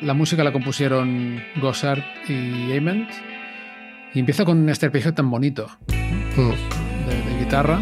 [0.00, 3.10] La música la compusieron Gossard y Ament.
[4.14, 5.66] Y empieza con este arpegio tan bonito
[6.36, 7.08] Mm.
[7.08, 7.80] de, de guitarra.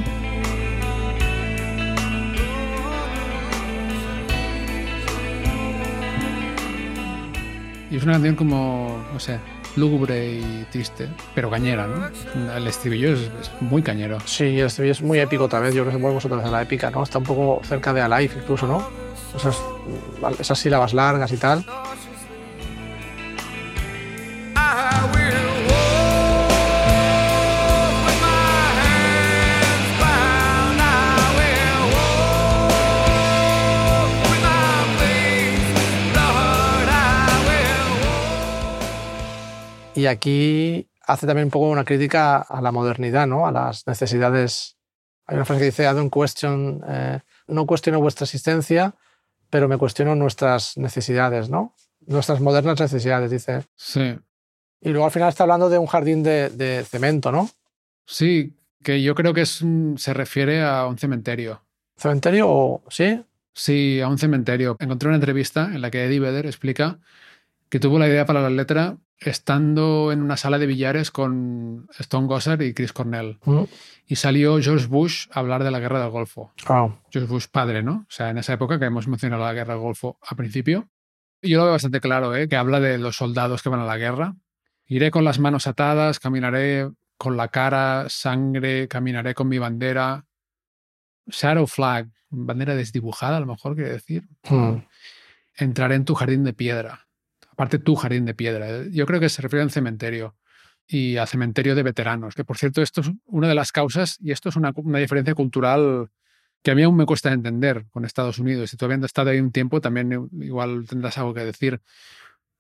[7.91, 9.39] Y es una canción como, no sé,
[9.77, 12.55] lúgubre y triste, pero cañera, ¿no?
[12.57, 14.19] El estribillo es, es muy cañero.
[14.25, 15.75] Sí, el estribillo es muy épico otra vez.
[15.75, 17.03] Yo creo que volvemos otra vez a la épica, ¿no?
[17.03, 18.87] Está un poco cerca de Alive incluso, ¿no?
[19.37, 19.57] Esas,
[20.39, 21.65] esas sílabas largas y tal.
[40.03, 43.47] Y aquí hace también un poco una crítica a la modernidad, ¿no?
[43.47, 44.77] A las necesidades.
[45.27, 48.97] Hay una frase que dice, I don't question, eh, no cuestiono vuestra existencia,
[49.49, 51.77] pero me cuestiono nuestras necesidades, ¿no?
[52.05, 53.63] Nuestras modernas necesidades, dice.
[53.77, 54.19] Sí.
[54.81, 57.49] Y luego al final está hablando de un jardín de, de cemento, ¿no?
[58.05, 59.65] Sí, que yo creo que es,
[59.99, 61.63] se refiere a un cementerio.
[61.97, 63.23] ¿Cementerio o sí?
[63.55, 64.77] Sí, a un cementerio.
[64.81, 66.99] Encontré una entrevista en la que Eddie Vedder explica
[67.69, 72.27] que tuvo la idea para la letra estando en una sala de billares con Stone
[72.27, 73.39] Gossard y Chris Cornell.
[73.45, 73.65] Mm.
[74.07, 76.53] Y salió George Bush a hablar de la guerra del Golfo.
[76.69, 76.99] Wow.
[77.11, 78.05] George Bush padre, ¿no?
[78.09, 80.89] O sea, en esa época que hemos mencionado la guerra del Golfo al principio.
[81.41, 82.49] Yo lo veo bastante claro, ¿eh?
[82.49, 84.37] que habla de los soldados que van a la guerra.
[84.87, 90.27] Iré con las manos atadas, caminaré con la cara, sangre, caminaré con mi bandera.
[91.27, 94.29] Shadow flag, bandera desdibujada, a lo mejor quiere decir.
[94.49, 94.79] Mm.
[95.57, 97.07] Entraré en tu jardín de piedra.
[97.53, 98.85] Aparte, tu jardín de piedra.
[98.91, 100.37] Yo creo que se refiere a un cementerio
[100.87, 102.35] y al cementerio de veteranos.
[102.35, 105.35] Que por cierto, esto es una de las causas, y esto es una, una diferencia
[105.35, 106.11] cultural
[106.63, 108.71] que a mí aún me cuesta entender con Estados Unidos.
[108.71, 111.81] Si tú habiendo estado ahí un tiempo, también igual tendrás algo que decir.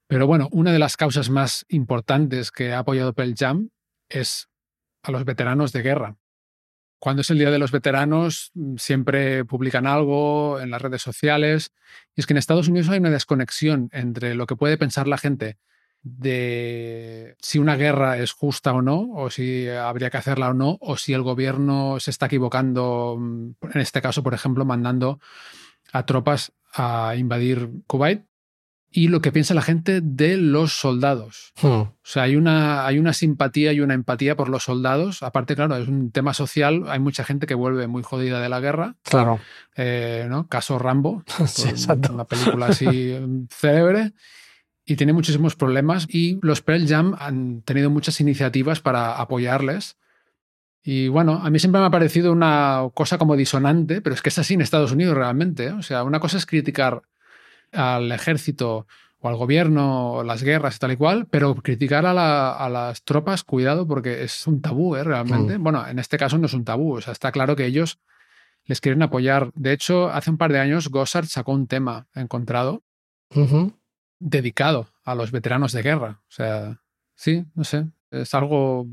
[0.09, 3.71] Pero bueno, una de las causas más importantes que ha apoyado Pearl Jam
[4.09, 4.49] es
[5.03, 6.17] a los veteranos de guerra.
[7.03, 11.73] Cuando es el Día de los Veteranos, mm, siempre publican algo en las redes sociales.
[12.15, 15.19] Y es que en Estados Unidos hay una desconexión entre lo que puede pensar la
[15.19, 15.59] gente
[16.05, 20.79] de si una guerra es justa o no, o si habría que hacerla o no,
[20.81, 25.19] o si el gobierno se está equivocando, mm, en este caso, por ejemplo, mandando
[25.93, 28.27] a tropas a invadir Kuwait
[28.93, 31.53] y lo que piensa la gente de los soldados.
[31.61, 31.67] Hmm.
[31.67, 35.23] O sea, hay una, hay una simpatía y una empatía por los soldados.
[35.23, 36.85] Aparte, claro, es un tema social.
[36.89, 38.97] Hay mucha gente que vuelve muy jodida de la guerra.
[39.03, 39.41] Claro.
[39.77, 40.47] Eh, ¿no?
[40.47, 42.13] Caso Rambo, Sí, exacto.
[42.13, 43.17] una película así
[43.51, 44.13] célebre.
[44.85, 46.07] Y tiene muchísimos problemas.
[46.09, 49.97] Y los Pearl Jam han tenido muchas iniciativas para apoyarles.
[50.85, 54.31] Y bueno, a mí siempre me ha parecido una cosa como disonante, pero es que
[54.31, 55.67] es así en Estados Unidos realmente.
[55.67, 55.73] ¿eh?
[55.73, 57.03] O sea, una cosa es criticar
[57.73, 58.87] al ejército
[59.21, 62.69] o al gobierno, o las guerras y tal y cual, pero criticar a, la- a
[62.69, 65.05] las tropas, cuidado, porque es un tabú, ¿eh?
[65.05, 65.55] Realmente.
[65.59, 68.01] Bueno, en este caso no es un tabú, o sea, está claro que ellos
[68.65, 69.51] les quieren apoyar.
[69.55, 72.83] De hecho, hace un par de años Gossard sacó un tema encontrado
[74.19, 76.21] dedicado a los veteranos de guerra.
[76.29, 76.81] O sea,
[77.15, 77.87] sí, no sé.
[78.11, 78.87] Es algo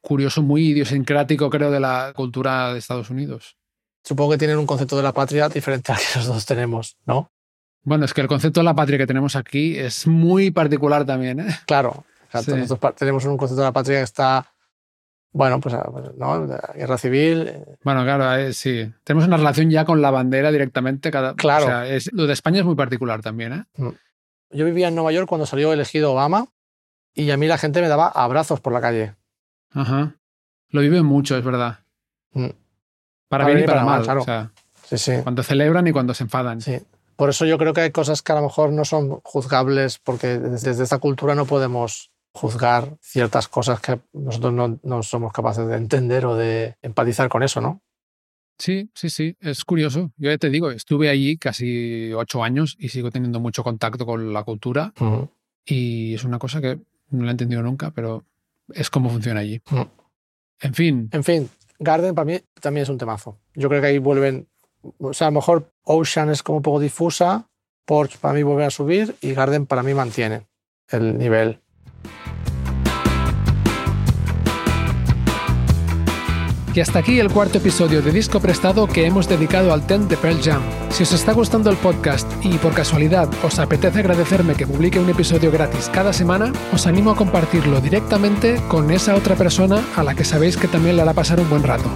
[0.00, 3.56] curioso, muy idiosincrático, creo, de la cultura de Estados Unidos.
[4.02, 7.30] Supongo que tienen un concepto de la patria diferente al que nosotros tenemos, ¿no?
[7.84, 11.40] Bueno, es que el concepto de la patria que tenemos aquí es muy particular también.
[11.40, 11.46] ¿eh?
[11.66, 12.04] Claro.
[12.42, 12.50] Sí.
[12.52, 14.46] Nosotros tenemos un concepto de la patria que está,
[15.32, 16.46] bueno, pues, ah, pues, ¿no?
[16.46, 17.46] La guerra civil.
[17.48, 18.90] eh, Bueno, claro, eh, sí.
[19.04, 21.10] Tenemos una relación ya con la bandera directamente.
[21.12, 21.64] Cada, Claro.
[21.64, 23.52] o sea, es- lo de España es muy particular también.
[23.52, 23.92] ¿eh?
[24.50, 26.46] Yo vivía en Nueva York cuando salió elegido Obama
[27.14, 29.14] y a mí la gente me daba abrazos por la calle.
[29.72, 30.14] Ajá.
[30.70, 31.80] Lo viven mucho, es verdad.
[32.32, 32.48] Mm.
[33.28, 34.02] Para, bien y para, mal.
[34.02, 34.22] claro.
[34.22, 34.50] O sea,
[34.84, 35.12] Sí, sí.
[35.22, 36.60] cuando celebran y cuando se enfadan.
[36.60, 36.80] Sí.
[37.16, 40.38] Por eso yo creo que hay cosas que a lo mejor no son juzgables porque
[40.38, 45.76] desde, esta cultura no podemos juzgar ciertas cosas que nosotros no, no somos capaces de
[45.76, 47.82] entender o de empatizar con eso, ¿no?
[48.58, 50.12] Sí, sí, sí, es curioso.
[50.16, 54.32] Yo ya te digo, estuve allí casi ocho años y sigo teniendo mucho contacto con
[54.32, 54.92] la cultura
[55.64, 56.78] y es una cosa que
[57.10, 58.24] no la he entendido nunca, pero
[58.72, 59.60] es como funciona allí.
[60.60, 63.38] En fin, En fin, Garden para mí también es un temazo.
[63.54, 64.48] Yo creo que ahí vuelven,
[64.98, 67.48] o sea, a lo mejor Ocean es como un poco difusa,
[67.84, 70.46] Porch para mí vuelve a subir y Garden para mí mantiene
[70.88, 71.60] el nivel.
[76.74, 80.16] Y hasta aquí el cuarto episodio de Disco Prestado que hemos dedicado al TEN de
[80.16, 80.60] Pearl Jam.
[80.90, 85.08] Si os está gustando el podcast y por casualidad os apetece agradecerme que publique un
[85.08, 90.16] episodio gratis cada semana, os animo a compartirlo directamente con esa otra persona a la
[90.16, 91.88] que sabéis que también le hará pasar un buen rato.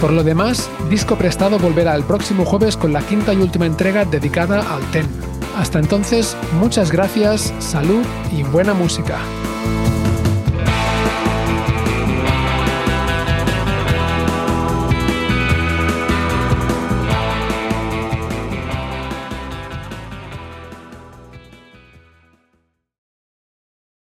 [0.00, 4.04] Por lo demás, Disco Prestado volverá el próximo jueves con la quinta y última entrega
[4.04, 5.06] dedicada al TEN.
[5.56, 9.20] Hasta entonces, muchas gracias, salud y buena música.